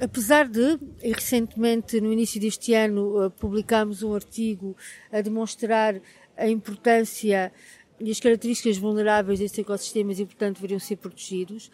apesar 0.00 0.48
de, 0.48 0.76
recentemente, 1.00 2.00
no 2.00 2.12
início 2.12 2.40
deste 2.40 2.74
ano, 2.74 3.26
uh, 3.26 3.30
publicámos 3.30 4.02
um 4.02 4.12
artigo 4.12 4.76
a 5.12 5.20
demonstrar 5.20 6.00
a 6.36 6.48
importância 6.48 7.52
e 8.00 8.10
as 8.10 8.18
características 8.18 8.76
vulneráveis 8.76 9.38
destes 9.38 9.60
ecossistemas 9.60 10.18
e, 10.18 10.24
portanto, 10.24 10.56
deveriam 10.56 10.80
ser 10.80 10.96
protegidos. 10.96 11.70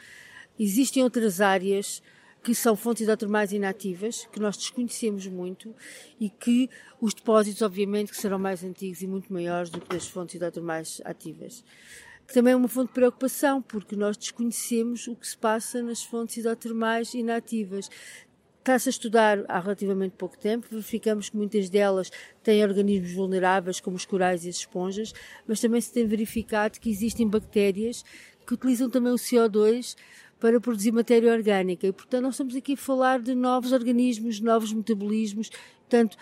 Existem 0.58 1.02
outras 1.02 1.40
áreas 1.40 2.02
que 2.42 2.54
são 2.54 2.76
fontes 2.76 3.02
hidrotermais 3.02 3.52
inativas, 3.52 4.26
que 4.32 4.38
nós 4.38 4.56
desconhecemos 4.56 5.26
muito 5.26 5.74
e 6.20 6.30
que 6.30 6.70
os 7.00 7.12
depósitos, 7.12 7.60
obviamente, 7.60 8.12
que 8.12 8.16
serão 8.16 8.38
mais 8.38 8.62
antigos 8.62 9.02
e 9.02 9.06
muito 9.08 9.32
maiores 9.32 9.68
do 9.68 9.80
que 9.80 9.96
as 9.96 10.06
fontes 10.06 10.36
hidrotermais 10.36 11.02
ativas. 11.04 11.64
Também 12.32 12.52
é 12.52 12.56
uma 12.56 12.68
fonte 12.68 12.88
de 12.88 12.94
preocupação, 12.94 13.60
porque 13.60 13.96
nós 13.96 14.16
desconhecemos 14.16 15.08
o 15.08 15.16
que 15.16 15.26
se 15.26 15.36
passa 15.36 15.82
nas 15.82 16.04
fontes 16.04 16.36
hidrotermais 16.36 17.14
inativas. 17.14 17.90
Está-se 18.58 18.88
a 18.88 18.90
estudar 18.90 19.44
há 19.48 19.58
relativamente 19.58 20.14
pouco 20.16 20.38
tempo, 20.38 20.68
verificamos 20.70 21.28
que 21.28 21.36
muitas 21.36 21.68
delas 21.68 22.10
têm 22.42 22.62
organismos 22.62 23.12
vulneráveis, 23.12 23.80
como 23.80 23.96
os 23.96 24.04
corais 24.04 24.44
e 24.44 24.48
as 24.48 24.56
esponjas, 24.56 25.12
mas 25.48 25.60
também 25.60 25.80
se 25.80 25.92
tem 25.92 26.06
verificado 26.06 26.78
que 26.78 26.90
existem 26.90 27.28
bactérias 27.28 28.04
que 28.46 28.54
utilizam 28.54 28.88
também 28.88 29.12
o 29.12 29.16
CO2 29.16 29.96
para 30.40 30.60
produzir 30.60 30.92
matéria 30.92 31.32
orgânica. 31.32 31.86
E, 31.86 31.92
portanto, 31.92 32.22
nós 32.22 32.34
estamos 32.34 32.54
aqui 32.54 32.74
a 32.74 32.76
falar 32.76 33.20
de 33.20 33.34
novos 33.34 33.72
organismos, 33.72 34.40
novos 34.40 34.72
metabolismos. 34.72 35.50
Portanto, 35.80 36.16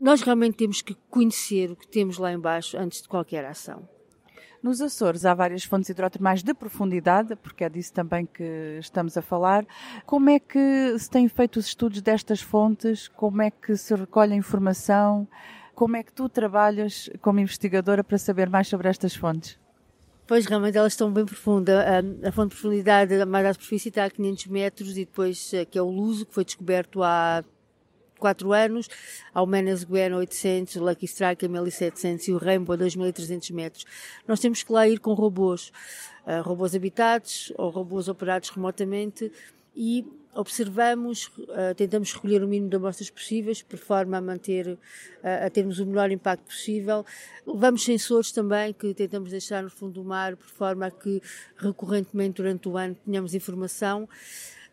nós 0.00 0.20
realmente 0.20 0.56
temos 0.56 0.82
que 0.82 0.96
conhecer 1.08 1.70
o 1.70 1.76
que 1.76 1.86
temos 1.86 2.18
lá 2.18 2.32
embaixo 2.32 2.76
antes 2.76 3.02
de 3.02 3.08
qualquer 3.08 3.44
ação. 3.44 3.88
Nos 4.62 4.80
Açores 4.80 5.24
há 5.24 5.34
várias 5.34 5.64
fontes 5.64 5.90
hidrotermais 5.90 6.40
de 6.40 6.54
profundidade, 6.54 7.34
porque 7.34 7.64
é 7.64 7.68
disso 7.68 7.92
também 7.92 8.24
que 8.24 8.78
estamos 8.78 9.16
a 9.16 9.22
falar. 9.22 9.66
Como 10.06 10.30
é 10.30 10.38
que 10.38 10.96
se 10.98 11.10
têm 11.10 11.26
feito 11.28 11.58
os 11.58 11.66
estudos 11.66 12.00
destas 12.00 12.40
fontes? 12.40 13.08
Como 13.08 13.42
é 13.42 13.50
que 13.50 13.76
se 13.76 13.92
recolhe 13.94 14.34
a 14.34 14.36
informação? 14.36 15.26
Como 15.74 15.96
é 15.96 16.02
que 16.04 16.12
tu 16.12 16.28
trabalhas 16.28 17.10
como 17.20 17.40
investigadora 17.40 18.04
para 18.04 18.18
saber 18.18 18.48
mais 18.48 18.68
sobre 18.68 18.88
estas 18.88 19.16
fontes? 19.16 19.58
Pois, 20.32 20.46
realmente 20.46 20.78
elas 20.78 20.94
estão 20.94 21.12
bem 21.12 21.26
profundas. 21.26 21.74
A, 21.76 22.28
a 22.28 22.32
fonte 22.32 22.54
de 22.54 22.60
profundidade 22.62 23.22
mais 23.26 23.44
à 23.44 23.52
superfície 23.52 23.90
está 23.90 24.06
a 24.06 24.10
500 24.10 24.46
metros 24.46 24.96
e 24.96 25.04
depois, 25.04 25.52
eh, 25.52 25.66
que 25.66 25.76
é 25.78 25.82
o 25.82 25.90
Luso, 25.90 26.24
que 26.24 26.32
foi 26.32 26.42
descoberto 26.42 27.02
há 27.02 27.44
4 28.18 28.50
anos, 28.50 28.88
ao 29.34 29.46
Menas 29.46 29.84
Gwen 29.84 30.14
800, 30.14 30.76
o 30.76 30.84
Lucky 30.84 31.04
Strike 31.04 31.44
a 31.44 31.48
1700 31.50 32.28
e 32.28 32.32
o 32.32 32.38
Rainbow 32.38 32.72
a 32.72 32.76
2300 32.78 33.50
metros. 33.50 33.84
Nós 34.26 34.40
temos 34.40 34.62
que 34.62 34.72
lá 34.72 34.88
ir 34.88 35.00
com 35.00 35.12
robôs, 35.12 35.70
uh, 36.26 36.40
robôs 36.40 36.74
habitados 36.74 37.52
ou 37.58 37.68
robôs 37.68 38.08
operados 38.08 38.48
remotamente 38.48 39.30
e 39.76 40.06
observamos, 40.34 41.26
uh, 41.38 41.74
tentamos 41.76 42.12
recolher 42.12 42.42
o 42.42 42.48
mínimo 42.48 42.70
de 42.70 42.76
amostras 42.76 43.10
possíveis, 43.10 43.62
por 43.62 43.78
forma 43.78 44.16
a 44.16 44.20
manter, 44.20 44.66
uh, 44.66 44.78
a 45.46 45.50
termos 45.50 45.78
o 45.78 45.86
melhor 45.86 46.10
impacto 46.10 46.44
possível. 46.44 47.04
Levamos 47.46 47.84
sensores 47.84 48.32
também 48.32 48.72
que 48.72 48.94
tentamos 48.94 49.30
deixar 49.30 49.62
no 49.62 49.70
fundo 49.70 49.92
do 49.92 50.04
mar, 50.04 50.36
por 50.36 50.48
forma 50.48 50.86
a 50.86 50.90
que 50.90 51.20
recorrentemente 51.56 52.36
durante 52.36 52.68
o 52.68 52.76
ano 52.76 52.96
tenhamos 53.04 53.34
informação. 53.34 54.08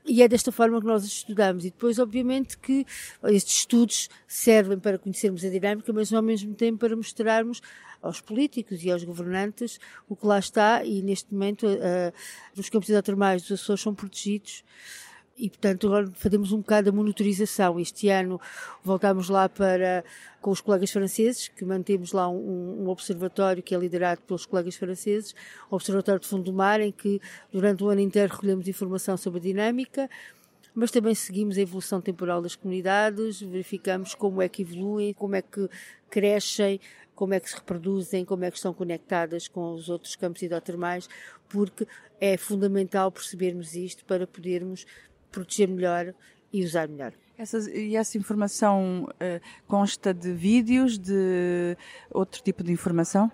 E 0.06 0.24
é 0.24 0.28
desta 0.28 0.52
forma 0.52 0.80
que 0.80 0.88
nós 0.88 1.04
estudamos. 1.04 1.65
E 1.65 1.69
depois, 1.69 2.00
obviamente, 2.00 2.58
que 2.58 2.86
estes 3.26 3.60
estudos 3.60 4.10
servem 4.28 4.80
para 4.80 4.98
conhecermos 4.98 5.43
a 5.43 5.50
dinâmica, 5.50 5.91
mas 5.91 6.12
ao 6.13 6.24
mesmo 6.24 6.56
tempo 6.56 6.80
para 6.80 6.95
mostrarmos 6.95 7.62
aos 8.02 8.22
políticos 8.22 8.84
e 8.84 8.89
aos 8.89 9.04
governantes 9.04 9.78
o 10.08 10.15
que 10.15 10.26
lá 10.26 10.39
está. 10.39 10.84
E 10.86 11.02
neste 11.02 11.32
momento, 11.34 11.67
uh, 11.67 12.13
os 12.58 12.69
campos 12.69 12.89
hidrotermais 12.89 13.41
dos 13.41 13.62
Açores 13.62 13.82
são 13.82 13.93
protegidos 13.93 14.63
e, 15.39 15.49
portanto, 15.49 15.88
agora 15.88 16.12
fazemos 16.15 16.52
um 16.52 16.58
bocado 16.58 16.89
a 16.89 16.91
monitorização. 16.91 17.80
Este 17.80 18.10
ano 18.10 18.39
voltámos 18.84 19.30
lá 19.30 19.47
para, 19.47 20.04
com 20.41 20.52
os 20.52 20.60
colegas 20.60 20.91
franceses, 20.91 21.47
que 21.47 21.63
mantemos 21.63 22.12
lá 22.12 22.28
um, 22.28 22.84
um 22.84 22.89
observatório 22.89 23.63
que 23.63 23.73
é 23.73 23.78
liderado 23.78 24.21
pelos 24.28 24.45
colegas 24.45 24.75
franceses, 24.75 25.34
o 25.71 25.75
Observatório 25.75 26.19
de 26.19 26.28
Fundo 26.28 26.43
do 26.43 26.54
Mar, 26.54 26.82
em 26.82 26.91
que 26.91 27.21
durante 27.52 27.82
o 27.84 27.88
ano 27.88 28.02
inteiro 28.02 28.34
recolhemos 28.34 28.67
informação 28.67 29.15
sobre 29.15 29.39
a 29.39 29.43
dinâmica, 29.43 30.10
mas 30.75 30.91
também 30.91 31.15
seguimos 31.15 31.58
a 31.58 31.62
evolução 31.62 32.02
temporal 32.02 32.41
das 32.41 32.56
comunidades, 32.56 33.41
verificamos 33.41 34.13
como 34.13 34.41
é 34.41 34.49
que 34.49 34.62
evoluem, 34.62 35.13
como 35.13 35.36
é 35.36 35.41
que 35.41 35.69
crescem, 36.10 36.82
como 37.15 37.34
é 37.34 37.39
que 37.39 37.49
se 37.49 37.56
reproduzem, 37.56 38.25
como 38.25 38.45
é 38.45 38.52
que 38.52 38.58
estão 38.58 38.73
conectadas 38.73 39.47
com 39.47 39.73
os 39.73 39.89
outros 39.89 40.15
campos 40.15 40.41
hidrotermais, 40.41 41.10
porque 41.49 41.88
é 42.19 42.38
fundamental 42.38 43.12
percebermos 43.12 43.75
isto 43.75 44.06
para 44.06 44.28
podermos 44.28 44.86
proteger 45.31 45.67
melhor 45.67 46.13
e 46.51 46.63
usar 46.63 46.87
melhor. 46.87 47.13
Essa, 47.37 47.71
e 47.71 47.95
essa 47.95 48.17
informação 48.17 49.07
uh, 49.09 49.41
consta 49.65 50.13
de 50.13 50.33
vídeos, 50.33 50.97
de 50.97 51.77
outro 52.11 52.41
tipo 52.43 52.63
de 52.63 52.71
informação? 52.71 53.31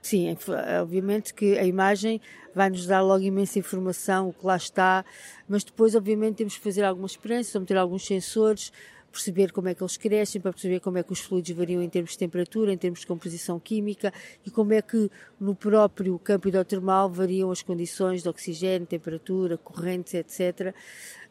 Sim, 0.00 0.28
é, 0.28 0.80
obviamente 0.80 1.34
que 1.34 1.58
a 1.58 1.64
imagem 1.64 2.20
vai 2.54 2.70
nos 2.70 2.86
dar 2.86 3.02
logo 3.02 3.22
imensa 3.22 3.58
informação, 3.58 4.28
o 4.30 4.32
que 4.32 4.46
lá 4.46 4.56
está, 4.56 5.04
mas 5.48 5.62
depois, 5.62 5.94
obviamente, 5.94 6.36
temos 6.36 6.56
que 6.56 6.62
fazer 6.62 6.84
algumas 6.84 7.10
experiências, 7.10 7.52
vamos 7.52 7.68
ter 7.68 7.76
alguns 7.76 8.06
sensores, 8.06 8.72
perceber 9.12 9.52
como 9.52 9.68
é 9.68 9.74
que 9.74 9.82
eles 9.82 9.96
crescem, 9.96 10.40
para 10.40 10.52
perceber 10.52 10.80
como 10.80 10.96
é 10.96 11.02
que 11.02 11.12
os 11.12 11.20
fluidos 11.20 11.50
variam 11.50 11.82
em 11.82 11.88
termos 11.88 12.12
de 12.12 12.18
temperatura, 12.18 12.72
em 12.72 12.78
termos 12.78 13.00
de 13.00 13.06
composição 13.06 13.58
química 13.58 14.12
e 14.46 14.50
como 14.50 14.72
é 14.72 14.80
que 14.80 15.10
no 15.38 15.54
próprio 15.54 16.18
campo 16.20 16.48
hidrotermal 16.48 17.10
variam 17.10 17.50
as 17.50 17.60
condições 17.60 18.22
de 18.22 18.28
oxigênio, 18.28 18.86
temperatura, 18.86 19.58
correntes, 19.58 20.14
etc 20.14 20.72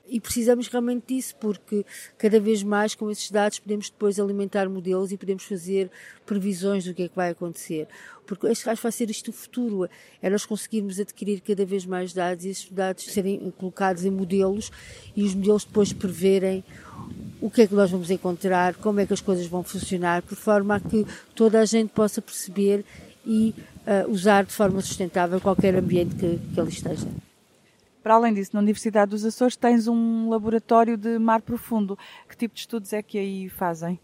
e 0.09 0.19
precisamos 0.19 0.67
realmente 0.67 1.13
disso 1.13 1.35
porque 1.39 1.85
cada 2.17 2.39
vez 2.39 2.63
mais 2.63 2.95
com 2.95 3.09
esses 3.09 3.29
dados 3.29 3.59
podemos 3.59 3.89
depois 3.89 4.19
alimentar 4.19 4.67
modelos 4.67 5.11
e 5.11 5.17
podemos 5.17 5.43
fazer 5.43 5.89
previsões 6.25 6.85
do 6.85 6.93
que 6.93 7.03
é 7.03 7.07
que 7.07 7.15
vai 7.15 7.29
acontecer. 7.29 7.87
Porque 8.25 8.47
acho 8.47 8.63
que 8.63 8.81
vai 8.81 8.91
ser 8.91 9.09
isto 9.09 9.29
o 9.29 9.33
futuro, 9.33 9.89
é 10.21 10.29
nós 10.29 10.45
conseguirmos 10.45 10.99
adquirir 10.99 11.41
cada 11.41 11.65
vez 11.65 11.85
mais 11.85 12.13
dados 12.13 12.45
e 12.45 12.49
esses 12.49 12.69
dados 12.69 13.05
serem 13.05 13.51
colocados 13.57 14.05
em 14.05 14.11
modelos 14.11 14.71
e 15.15 15.23
os 15.23 15.33
modelos 15.33 15.63
depois 15.63 15.91
preverem 15.93 16.63
o 17.41 17.49
que 17.49 17.61
é 17.61 17.67
que 17.67 17.73
nós 17.73 17.89
vamos 17.89 18.11
encontrar, 18.11 18.75
como 18.75 18.99
é 18.99 19.05
que 19.05 19.13
as 19.13 19.21
coisas 19.21 19.47
vão 19.47 19.63
funcionar, 19.63 20.21
por 20.21 20.35
forma 20.35 20.75
a 20.75 20.79
que 20.79 21.05
toda 21.33 21.59
a 21.59 21.65
gente 21.65 21.89
possa 21.89 22.21
perceber 22.21 22.85
e 23.25 23.53
uh, 23.87 24.11
usar 24.11 24.43
de 24.43 24.53
forma 24.53 24.81
sustentável 24.81 25.39
qualquer 25.39 25.75
ambiente 25.75 26.15
que, 26.15 26.39
que 26.53 26.59
ali 26.59 26.69
esteja. 26.69 27.07
Para 28.09 28.15
além 28.15 28.33
disso, 28.33 28.49
na 28.55 28.59
Universidade 28.59 29.11
dos 29.11 29.23
Açores 29.23 29.55
tens 29.55 29.87
um 29.87 30.29
laboratório 30.29 30.97
de 30.97 31.19
mar 31.19 31.43
profundo. 31.43 31.95
Que 32.27 32.35
tipo 32.35 32.55
de 32.55 32.61
estudos 32.61 32.91
é 32.91 33.03
que 33.03 33.19
aí 33.19 33.47
fazem? 33.49 33.99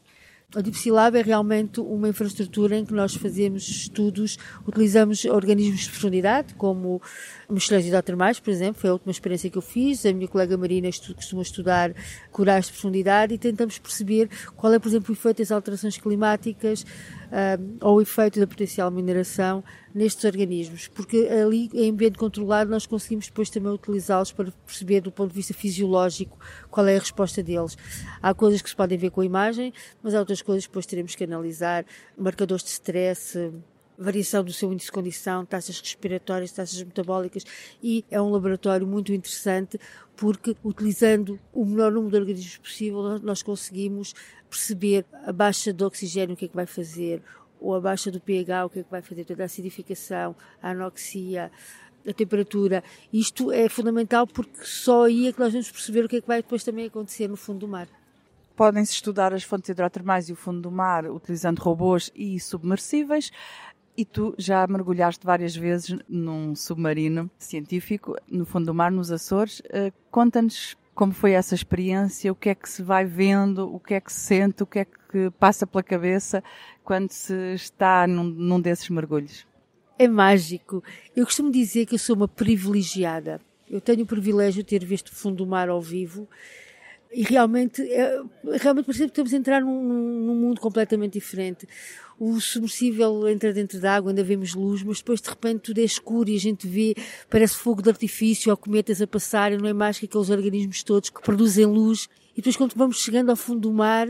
A 0.55 0.61
Dipsilab 0.61 1.17
é 1.17 1.23
realmente 1.23 1.79
uma 1.81 2.07
infraestrutura 2.07 2.77
em 2.77 2.85
que 2.85 2.93
nós 2.93 3.15
fazemos 3.15 3.67
estudos, 3.67 4.37
utilizamos 4.65 5.25
organismos 5.25 5.81
de 5.81 5.89
profundidade, 5.89 6.53
como 6.53 7.01
mochileiros 7.49 7.87
hidrotermais, 7.87 8.39
por 8.39 8.51
exemplo, 8.51 8.79
foi 8.79 8.91
a 8.91 8.93
última 8.93 9.11
experiência 9.11 9.49
que 9.49 9.57
eu 9.57 9.61
fiz. 9.61 10.05
A 10.05 10.13
minha 10.13 10.27
colega 10.27 10.55
Marina 10.55 10.87
costuma 11.15 11.41
estudar 11.41 11.91
corais 12.31 12.67
de 12.67 12.73
profundidade 12.73 13.33
e 13.33 13.39
tentamos 13.39 13.79
perceber 13.79 14.29
qual 14.55 14.71
é, 14.71 14.77
por 14.77 14.87
exemplo, 14.87 15.09
o 15.09 15.17
efeito 15.17 15.39
das 15.39 15.51
alterações 15.51 15.97
climáticas 15.97 16.85
uh, 17.27 17.77
ou 17.81 17.97
o 17.97 18.01
efeito 18.01 18.39
da 18.39 18.47
potencial 18.47 18.89
mineração 18.91 19.63
nestes 19.93 20.23
organismos, 20.25 20.88
porque 20.88 21.27
ali 21.27 21.69
em 21.73 21.91
ambiente 21.91 22.17
controlado 22.17 22.69
nós 22.69 22.85
conseguimos 22.85 23.27
depois 23.27 23.49
também 23.49 23.71
utilizá-los 23.71 24.31
para 24.31 24.51
perceber 24.65 25.01
do 25.01 25.11
ponto 25.11 25.29
de 25.29 25.35
vista 25.35 25.53
fisiológico 25.53 26.38
qual 26.69 26.88
é 26.88 26.95
a 26.95 26.99
resposta 26.99 27.41
deles. 27.41 27.77
Há 28.21 28.33
coisas 28.33 28.61
que 28.61 28.69
se 28.69 28.75
podem 28.75 28.97
ver 28.97 29.11
com 29.11 29.21
a 29.21 29.25
imagem, 29.25 29.73
mas 30.03 30.13
há 30.13 30.19
outras 30.19 30.41
coisas 30.41 30.65
que 30.65 30.69
depois 30.69 30.85
teremos 30.85 31.15
que 31.15 31.23
analisar, 31.23 31.85
marcadores 32.17 32.63
de 32.63 32.71
stress, 32.71 33.51
variação 33.97 34.43
do 34.43 34.51
seu 34.51 34.71
índice 34.71 34.88
de 34.88 34.91
condição, 34.91 35.45
taxas 35.45 35.79
respiratórias, 35.79 36.51
taxas 36.51 36.81
metabólicas 36.84 37.43
e 37.81 38.03
é 38.10 38.21
um 38.21 38.29
laboratório 38.29 38.86
muito 38.86 39.13
interessante 39.13 39.79
porque 40.15 40.55
utilizando 40.63 41.39
o 41.53 41.65
menor 41.65 41.91
número 41.91 42.12
de 42.12 42.17
organismos 42.17 42.58
possível 42.58 43.19
nós 43.19 43.41
conseguimos 43.41 44.13
perceber 44.49 45.05
a 45.25 45.31
baixa 45.31 45.73
do 45.73 45.86
oxigênio 45.86 46.34
o 46.34 46.38
que 46.38 46.45
é 46.45 46.47
que 46.47 46.55
vai 46.55 46.65
fazer 46.65 47.21
ou 47.60 47.73
a 47.73 47.81
baixa 47.81 48.12
do 48.12 48.19
pH 48.19 48.65
o 48.65 48.69
que 48.69 48.79
é 48.79 48.84
que 48.84 48.91
vai 48.91 49.01
fazer, 49.01 49.25
toda 49.25 49.43
a 49.43 49.45
acidificação, 49.45 50.36
a 50.62 50.71
anoxia, 50.71 51.51
a 52.08 52.13
temperatura. 52.13 52.84
Isto 53.12 53.51
é 53.51 53.67
fundamental 53.67 54.27
porque 54.27 54.63
só 54.63 55.05
aí 55.05 55.27
é 55.27 55.34
que 55.34 55.39
nós 55.39 55.51
vamos 55.51 55.71
perceber 55.71 56.05
o 56.05 56.10
que 56.10 56.17
é 56.17 56.21
que 56.21 56.27
vai 56.27 56.41
depois 56.41 56.63
também 56.63 56.86
acontecer 56.86 57.27
no 57.27 57.36
fundo 57.36 57.60
do 57.60 57.67
mar. 57.67 57.88
Podem-se 58.55 58.93
estudar 58.93 59.34
as 59.34 59.43
fontes 59.43 59.69
hidrotermais 59.69 60.29
e 60.29 60.34
o 60.34 60.36
fundo 60.36 60.62
do 60.62 60.71
mar 60.71 61.05
utilizando 61.10 61.60
robôs 61.60 62.10
e 62.15 62.39
submersíveis. 62.39 63.31
E 63.97 64.03
tu 64.03 64.36
já 64.38 64.67
mergulhaste 64.67 65.25
várias 65.25 65.55
vezes 65.55 65.97
num 66.08 66.53
submarino 66.55 67.31
científico 67.38 68.15
no 68.29 68.45
fundo 68.45 68.65
do 68.65 68.73
mar, 68.73 68.91
nos 68.91 69.12
Açores. 69.12 69.60
Uh, 69.62 69.93
Conta-nos 70.12 70.75
como 70.93 71.12
foi 71.12 71.31
essa 71.31 71.53
experiência, 71.53 72.31
o 72.31 72.36
que 72.36 72.49
é 72.49 72.55
que 72.55 72.69
se 72.69 72.81
vai 72.81 73.05
vendo, 73.05 73.73
o 73.73 73.79
que 73.79 73.93
é 73.93 74.01
que 74.01 74.12
se 74.12 74.19
sente, 74.19 74.63
o 74.63 74.65
que 74.65 74.79
é 74.79 74.86
que 74.86 75.29
passa 75.39 75.67
pela 75.67 75.84
cabeça 75.84 76.43
quando 76.84 77.12
se 77.12 77.53
está 77.53 78.08
num, 78.08 78.23
num 78.23 78.62
desses 78.62 78.89
mergulhos. 78.89 79.45
É 79.99 80.08
mágico. 80.08 80.84
Eu 81.15 81.25
costumo 81.25 81.51
dizer 81.51 81.86
que 81.86 81.95
eu 81.95 81.99
sou 81.99 82.15
uma 82.15 82.27
privilegiada. 82.27 83.41
Eu 83.69 83.81
tenho 83.81 84.03
o 84.03 84.05
privilégio 84.05 84.63
de 84.63 84.69
ter 84.69 84.86
visto 84.86 85.10
o 85.10 85.15
fundo 85.15 85.38
do 85.38 85.47
mar 85.47 85.69
ao 85.69 85.81
vivo 85.81 86.29
e 87.15 87.23
realmente, 87.23 87.82
é, 87.82 88.21
realmente 88.60 88.86
parece 88.86 89.04
que 89.04 89.10
estamos 89.10 89.34
a 89.34 89.38
entrar 89.38 89.62
num, 89.62 89.82
num 89.82 90.36
mundo 90.36 90.60
completamente 90.60 91.13
diferente 91.13 91.67
o 92.19 92.39
submersível 92.39 93.28
entra 93.28 93.51
dentro 93.51 93.80
da 93.80 93.95
água, 93.95 94.12
ainda 94.12 94.23
vemos 94.23 94.54
luz, 94.54 94.82
mas 94.84 94.99
depois 94.99 95.21
de 95.21 95.30
repente 95.30 95.62
tudo 95.62 95.80
é 95.80 95.84
escuro 95.84 96.30
e 96.30 96.36
a 96.36 96.39
gente 96.39 96.67
vê, 96.67 96.95
parece 97.30 97.56
fogo 97.56 97.82
de 97.82 97.89
artifício 97.89 98.49
ou 98.51 98.58
cometas 98.58 99.01
a 99.01 99.08
passarem, 99.08 99.58
não 99.58 99.67
é 99.67 99.73
mais 99.73 99.99
que 99.99 100.06
aqueles 100.06 100.30
organismos 100.30 100.82
todos 100.84 101.10
que 101.10 101.21
produzem 101.21 101.65
luz. 101.65 102.08
E 102.34 102.38
depois 102.38 102.56
quando 102.56 102.73
vamos 102.75 103.01
chegando 103.01 103.30
ao 103.30 103.36
fundo 103.36 103.62
do 103.62 103.73
mar, 103.73 104.08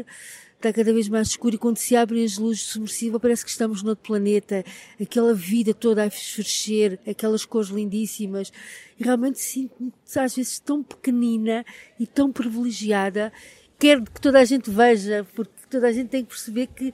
está 0.58 0.74
cada 0.74 0.91
vez 0.94 1.08
mais 1.08 1.30
escuro 1.30 1.56
e 1.56 1.58
quando 1.58 1.78
se 1.78 1.96
abrem 1.96 2.24
as 2.24 2.38
luzes 2.38 2.76
do 2.76 3.20
parece 3.20 3.44
que 3.44 3.52
estamos 3.52 3.84
noutro 3.84 4.06
planeta, 4.06 4.63
aquela 5.00 5.34
vida 5.34 5.74
toda 5.74 6.04
a 6.04 6.08
esfercer, 6.08 7.00
aquelas 7.08 7.46
cores 7.46 7.70
lindíssimas. 7.70 8.52
E 9.00 9.04
realmente 9.04 9.39
sinto-me 9.39 9.94
às 10.15 10.36
vezes 10.36 10.60
tão 10.60 10.82
pequenina 10.82 11.65
e 12.00 12.08
tão 12.08 12.32
privilegiada. 12.32 13.32
Quero 13.78 14.06
que 14.06 14.22
toda 14.22 14.39
a 14.39 14.46
gente 14.46 14.70
veja, 14.70 15.28
porque 15.36 15.52
toda 15.70 15.88
a 15.88 15.91
gente 15.91 16.10
tem 16.10 16.24
que 16.24 16.30
perceber 16.30 16.68
que 16.68 16.94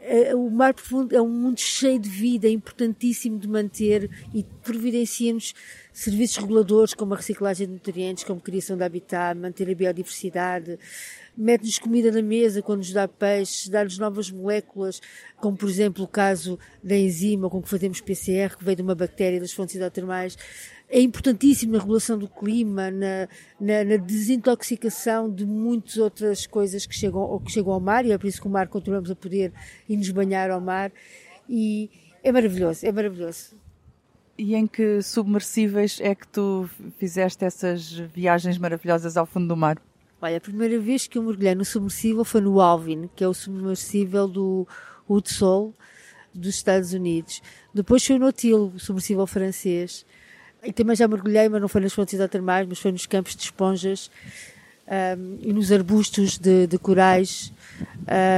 é, 0.00 0.34
o 0.34 0.48
mar 0.48 0.72
profundo 0.72 1.14
é 1.14 1.20
um 1.20 1.28
mundo 1.28 1.60
cheio 1.60 1.98
de 1.98 2.08
vida, 2.08 2.46
é 2.46 2.50
importantíssimo 2.50 3.38
de 3.38 3.48
manter 3.48 4.08
e 4.32 4.44
providencia-nos 4.62 5.54
serviços 5.92 6.38
reguladores 6.38 6.94
como 6.94 7.14
a 7.14 7.16
reciclagem 7.16 7.66
de 7.66 7.72
nutrientes, 7.72 8.24
como 8.24 8.38
a 8.38 8.42
criação 8.42 8.76
de 8.76 8.84
habitat, 8.84 9.38
manter 9.38 9.68
a 9.68 9.74
biodiversidade, 9.74 10.78
mete-nos 11.38 11.78
comida 11.78 12.10
na 12.10 12.20
mesa 12.20 12.60
quando 12.60 12.78
nos 12.78 12.92
dá 12.92 13.06
peixe, 13.06 13.70
dá-nos 13.70 13.96
novas 13.96 14.30
moléculas, 14.30 15.00
como 15.36 15.56
por 15.56 15.68
exemplo 15.68 16.04
o 16.04 16.08
caso 16.08 16.58
da 16.82 16.96
enzima 16.96 17.48
com 17.48 17.62
que 17.62 17.68
fazemos 17.68 18.00
PCR, 18.00 18.56
que 18.56 18.64
veio 18.64 18.76
de 18.76 18.82
uma 18.82 18.94
bactéria 18.94 19.38
das 19.38 19.52
fontes 19.52 19.76
hidrotermais 19.76 20.36
é 20.90 21.00
importantíssimo 21.00 21.72
na 21.72 21.78
regulação 21.78 22.18
do 22.18 22.28
clima, 22.28 22.90
na, 22.90 23.28
na, 23.60 23.84
na, 23.84 23.96
desintoxicação 23.96 25.30
de 25.30 25.44
muitas 25.44 25.98
outras 25.98 26.46
coisas 26.46 26.86
que 26.86 26.94
chegam, 26.94 27.20
ou 27.20 27.38
que 27.40 27.52
chegam 27.52 27.72
ao 27.72 27.80
mar, 27.80 28.06
e 28.06 28.12
é 28.12 28.18
por 28.18 28.26
isso 28.26 28.40
que 28.40 28.46
o 28.46 28.50
mar 28.50 28.68
continuamos 28.68 29.10
a 29.10 29.14
poder 29.14 29.52
ir 29.88 29.96
nos 29.96 30.10
banhar 30.10 30.50
ao 30.50 30.60
mar. 30.60 30.90
E 31.48 31.90
é 32.22 32.32
maravilhoso, 32.32 32.86
é 32.86 32.92
maravilhoso. 32.92 33.54
E 34.36 34.54
em 34.54 34.66
que 34.66 35.02
submersíveis 35.02 35.98
é 36.00 36.14
que 36.14 36.26
tu 36.26 36.68
fizeste 36.98 37.44
essas 37.44 37.90
viagens 37.92 38.56
maravilhosas 38.56 39.16
ao 39.16 39.26
fundo 39.26 39.48
do 39.48 39.56
mar? 39.56 39.78
Olha, 40.20 40.38
a 40.38 40.40
primeira 40.40 40.78
vez 40.80 41.06
que 41.06 41.16
eu 41.16 41.22
mergulhei 41.22 41.54
no 41.54 41.64
submersível 41.64 42.24
foi 42.24 42.40
no 42.40 42.60
Alvin, 42.60 43.08
que 43.14 43.22
é 43.22 43.28
o 43.28 43.34
submersível 43.34 44.26
do 44.26 44.66
Hudson 45.08 45.72
dos 46.34 46.54
Estados 46.54 46.92
Unidos. 46.92 47.40
Depois 47.72 48.04
foi 48.04 48.16
no 48.18 48.24
Nautil, 48.24 48.72
o 48.74 48.78
submersível 48.78 49.26
francês. 49.26 50.04
E 50.62 50.72
também 50.72 50.96
já 50.96 51.06
mergulhei, 51.06 51.48
mas 51.48 51.60
não 51.60 51.68
foi 51.68 51.80
nas 51.80 51.92
fontes 51.92 52.14
hidrotermais, 52.14 52.66
mas 52.68 52.80
foi 52.80 52.90
nos 52.90 53.06
campos 53.06 53.36
de 53.36 53.42
esponjas 53.44 54.10
um, 54.88 55.38
e 55.40 55.52
nos 55.52 55.70
arbustos 55.70 56.36
de, 56.36 56.66
de 56.66 56.78
corais, 56.78 57.52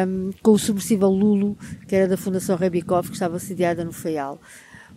um, 0.07 0.31
com 0.43 0.51
o 0.53 0.59
submersível 0.59 1.09
Lulo, 1.09 1.57
que 1.89 1.97
era 1.97 2.09
da 2.09 2.17
Fundação 2.17 2.57
Rebikov, 2.57 3.09
que 3.09 3.15
estava 3.15 3.39
sediada 3.39 3.85
no 3.85 3.93
Faial. 3.93 4.39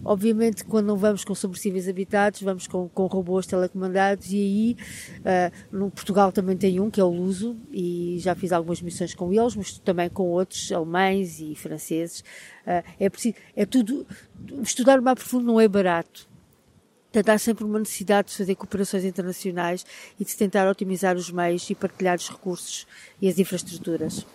Obviamente, 0.06 0.66
quando 0.66 0.88
não 0.88 0.98
vamos 0.98 1.24
com 1.24 1.34
submersíveis 1.34 1.88
habitados, 1.88 2.42
vamos 2.42 2.68
com, 2.68 2.90
com 2.90 3.06
robôs 3.08 3.48
telecomandados 3.48 4.32
e 4.32 4.38
aí, 4.38 4.78
uh, 5.20 5.76
no 5.76 5.90
Portugal 5.90 6.32
também 6.32 6.58
tem 6.58 6.80
um, 6.80 6.90
que 6.90 7.00
é 7.00 7.04
o 7.04 7.10
Luso, 7.10 7.58
e 7.72 8.18
já 8.20 8.36
fiz 8.36 8.52
algumas 8.52 8.82
missões 8.82 9.14
com 9.14 9.32
eles, 9.34 9.56
mas 9.56 9.80
também 9.80 10.10
com 10.10 10.30
outros 10.30 10.72
alemães 10.72 11.40
e 11.40 11.56
franceses. 11.56 12.20
Uh, 12.66 12.84
é 13.00 13.10
preciso, 13.10 13.36
é 13.56 13.66
tudo, 13.66 14.06
estudar 14.62 15.00
o 15.00 15.04
profundo 15.16 15.46
não 15.46 15.60
é 15.60 15.68
barato. 15.68 16.28
Portanto, 17.12 17.30
há 17.30 17.38
sempre 17.38 17.64
uma 17.64 17.78
necessidade 17.78 18.30
de 18.30 18.38
fazer 18.38 18.56
cooperações 18.56 19.06
internacionais 19.06 19.86
e 20.20 20.26
de 20.26 20.36
tentar 20.36 20.68
otimizar 20.68 21.16
os 21.16 21.30
meios 21.30 21.70
e 21.70 21.76
partilhar 21.76 22.18
os 22.18 22.28
recursos 22.28 22.88
e 23.22 23.30
as 23.30 23.38
infraestruturas. 23.38 24.26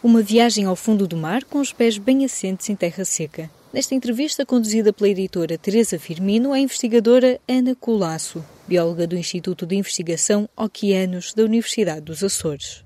Uma 0.00 0.22
viagem 0.22 0.64
ao 0.64 0.76
fundo 0.76 1.08
do 1.08 1.16
mar 1.16 1.42
com 1.42 1.58
os 1.58 1.72
pés 1.72 1.98
bem 1.98 2.24
assentes 2.24 2.68
em 2.70 2.76
terra 2.76 3.04
seca. 3.04 3.50
Nesta 3.72 3.96
entrevista, 3.96 4.46
conduzida 4.46 4.92
pela 4.92 5.10
editora 5.10 5.58
Teresa 5.58 5.98
Firmino, 5.98 6.52
a 6.52 6.60
investigadora 6.60 7.40
Ana 7.48 7.74
Colasso, 7.74 8.44
bióloga 8.68 9.08
do 9.08 9.16
Instituto 9.16 9.66
de 9.66 9.74
Investigação 9.74 10.48
Oceanos 10.56 11.34
da 11.34 11.42
Universidade 11.42 12.02
dos 12.02 12.22
Açores. 12.22 12.84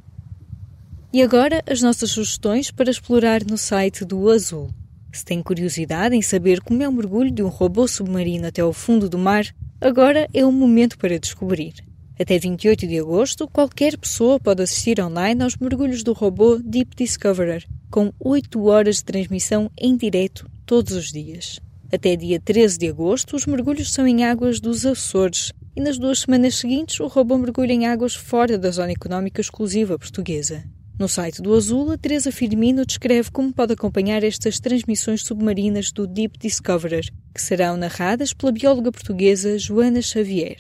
E 1.13 1.21
agora, 1.21 1.63
as 1.69 1.83
nossas 1.83 2.13
sugestões 2.13 2.71
para 2.71 2.91
explorar 2.91 3.45
no 3.45 3.59
site 3.59 4.07
do 4.07 4.31
Azul. 4.31 4.71
Se 5.13 5.23
tem 5.23 5.43
curiosidade 5.43 6.17
em 6.17 6.23
saber 6.23 6.63
como 6.63 6.83
é 6.83 6.89
o 6.89 6.93
mergulho 6.93 7.31
de 7.31 7.43
um 7.43 7.49
robô 7.49 7.87
submarino 7.87 8.47
até 8.47 8.63
ao 8.63 8.73
fundo 8.73 9.11
do 9.11 9.19
mar, 9.19 9.45
agora 9.79 10.27
é 10.33 10.47
o 10.47 10.51
momento 10.51 10.97
para 10.97 11.19
descobrir. 11.19 11.75
Até 12.21 12.39
28 12.39 12.87
de 12.87 12.99
agosto, 12.99 13.49
qualquer 13.49 13.97
pessoa 13.97 14.39
pode 14.39 14.63
assistir 14.63 15.01
online 15.01 15.43
aos 15.43 15.57
mergulhos 15.57 16.03
do 16.03 16.13
robô 16.13 16.59
Deep 16.59 16.95
Discoverer, 16.95 17.67
com 17.91 18.13
8 18.21 18.63
horas 18.65 18.97
de 18.97 19.05
transmissão 19.05 19.71
em 19.79 19.97
direto 19.97 20.49
todos 20.67 20.93
os 20.93 21.11
dias. 21.11 21.59
Até 21.93 22.15
dia 22.15 22.39
13 22.39 22.79
de 22.79 22.89
agosto, 22.89 23.35
os 23.35 23.47
mergulhos 23.47 23.93
são 23.93 24.07
em 24.07 24.25
águas 24.25 24.61
dos 24.61 24.87
Açores 24.87 25.53
e 25.75 25.81
nas 25.81 25.99
duas 25.99 26.21
semanas 26.21 26.57
seguintes 26.57 27.01
o 27.01 27.07
robô 27.07 27.37
mergulha 27.39 27.73
em 27.73 27.87
águas 27.87 28.15
fora 28.15 28.59
da 28.59 28.71
zona 28.71 28.93
económica 28.93 29.41
exclusiva 29.41 29.99
portuguesa. 29.99 30.65
No 30.99 31.09
site 31.09 31.41
do 31.41 31.55
Azul, 31.55 31.91
a 31.91 31.99
Teresa 31.99 32.31
Firmino 32.31 32.87
descreve 32.87 33.31
como 33.31 33.53
pode 33.53 33.73
acompanhar 33.73 34.23
estas 34.23 34.61
transmissões 34.61 35.23
submarinas 35.25 35.91
do 35.91 36.07
Deep 36.07 36.39
Discoverer, 36.39 37.07
que 37.35 37.43
serão 37.43 37.77
narradas 37.77 38.33
pela 38.33 38.53
bióloga 38.53 38.93
portuguesa 38.93 39.59
Joana 39.59 40.03
Xavier. 40.03 40.59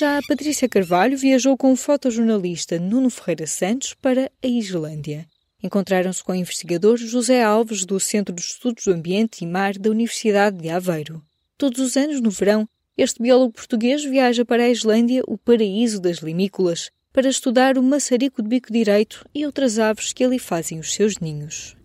Já 0.00 0.16
a 0.16 0.22
Patrícia 0.22 0.66
Carvalho 0.66 1.14
viajou 1.18 1.58
com 1.58 1.70
o 1.72 1.76
fotojornalista 1.76 2.78
Nuno 2.78 3.10
Ferreira 3.10 3.46
Santos 3.46 3.92
para 3.92 4.32
a 4.42 4.46
Islândia. 4.46 5.26
Encontraram-se 5.62 6.24
com 6.24 6.32
o 6.32 6.34
investigador 6.34 6.96
José 6.96 7.42
Alves 7.42 7.84
do 7.84 8.00
Centro 8.00 8.34
de 8.34 8.40
Estudos 8.40 8.84
do 8.84 8.94
Ambiente 8.94 9.44
e 9.44 9.46
Mar 9.46 9.74
da 9.74 9.90
Universidade 9.90 10.56
de 10.56 10.70
Aveiro. 10.70 11.22
Todos 11.58 11.80
os 11.80 11.98
anos, 11.98 12.18
no 12.18 12.30
verão, 12.30 12.66
este 12.96 13.20
biólogo 13.20 13.52
português 13.52 14.02
viaja 14.02 14.42
para 14.42 14.62
a 14.62 14.70
Islândia, 14.70 15.22
o 15.26 15.36
paraíso 15.36 16.00
das 16.00 16.16
limícolas, 16.20 16.90
para 17.12 17.28
estudar 17.28 17.76
o 17.76 17.82
maçarico 17.82 18.42
de 18.42 18.48
bico 18.48 18.72
direito 18.72 19.28
e 19.34 19.44
outras 19.44 19.78
aves 19.78 20.14
que 20.14 20.24
ali 20.24 20.38
fazem 20.38 20.78
os 20.78 20.94
seus 20.94 21.18
ninhos. 21.18 21.76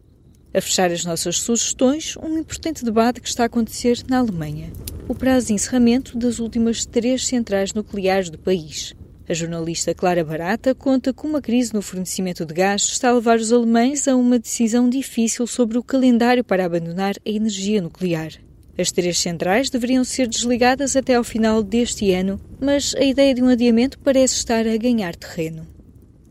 A 0.55 0.61
fechar 0.61 0.89
as 0.89 1.03
nossas 1.03 1.39
sugestões, 1.39 2.15
um 2.15 2.37
importante 2.37 2.85
debate 2.85 3.19
que 3.19 3.27
está 3.27 3.43
a 3.43 3.47
acontecer 3.47 4.01
na 4.07 4.19
Alemanha. 4.19 4.71
O 5.05 5.13
prazo 5.13 5.47
de 5.47 5.53
encerramento 5.53 6.17
das 6.17 6.39
últimas 6.39 6.85
três 6.85 7.27
centrais 7.27 7.73
nucleares 7.73 8.29
do 8.29 8.39
país. 8.39 8.93
A 9.27 9.33
jornalista 9.33 9.93
Clara 9.93 10.23
Barata 10.23 10.73
conta 10.73 11.11
como 11.11 11.35
a 11.35 11.41
crise 11.41 11.73
no 11.73 11.81
fornecimento 11.81 12.45
de 12.45 12.53
gás 12.53 12.83
está 12.83 13.09
a 13.09 13.13
levar 13.13 13.37
os 13.37 13.51
alemães 13.51 14.07
a 14.07 14.15
uma 14.15 14.39
decisão 14.39 14.89
difícil 14.89 15.45
sobre 15.45 15.77
o 15.77 15.83
calendário 15.83 16.41
para 16.41 16.63
abandonar 16.63 17.15
a 17.25 17.29
energia 17.29 17.81
nuclear. 17.81 18.31
As 18.77 18.93
três 18.93 19.19
centrais 19.19 19.69
deveriam 19.69 20.05
ser 20.05 20.25
desligadas 20.25 20.95
até 20.95 21.15
ao 21.15 21.23
final 21.25 21.61
deste 21.61 22.13
ano, 22.13 22.39
mas 22.61 22.95
a 22.95 23.03
ideia 23.03 23.35
de 23.35 23.43
um 23.43 23.49
adiamento 23.49 23.99
parece 23.99 24.35
estar 24.35 24.65
a 24.65 24.77
ganhar 24.77 25.17
terreno. 25.17 25.67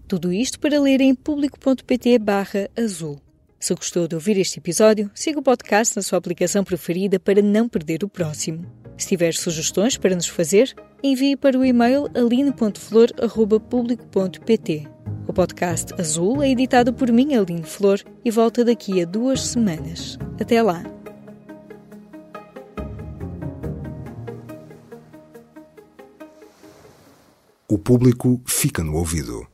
Tudo 0.09 0.33
isto 0.33 0.59
para 0.59 0.81
ler 0.81 1.03
em 1.03 1.15
público.pt 1.15 2.21
azul. 2.75 3.21
Se 3.65 3.73
gostou 3.73 4.07
de 4.07 4.15
ouvir 4.15 4.37
este 4.37 4.59
episódio, 4.59 5.11
siga 5.15 5.39
o 5.39 5.43
podcast 5.43 5.97
na 5.97 6.03
sua 6.03 6.19
aplicação 6.19 6.63
preferida 6.63 7.19
para 7.19 7.41
não 7.41 7.67
perder 7.67 8.05
o 8.05 8.09
próximo. 8.11 8.71
Se 8.99 9.09
tiver 9.09 9.33
sugestões 9.33 9.97
para 9.97 10.15
nos 10.15 10.27
fazer, 10.27 10.75
envie 11.03 11.35
para 11.35 11.59
o 11.59 11.65
e-mail 11.65 12.07
aline.flor.público.pt. 12.15 14.87
O 15.27 15.33
podcast 15.33 15.95
Azul 15.99 16.43
é 16.43 16.51
editado 16.51 16.93
por 16.93 17.11
mim, 17.11 17.35
Aline 17.35 17.63
Flor, 17.63 18.03
e 18.23 18.31
volta 18.31 18.63
daqui 18.63 19.01
a 19.01 19.07
duas 19.07 19.41
semanas. 19.41 20.19
Até 20.39 20.61
lá! 20.61 20.85
O 27.67 27.79
público 27.79 28.43
fica 28.45 28.85
no 28.85 28.97
ouvido. 28.97 29.54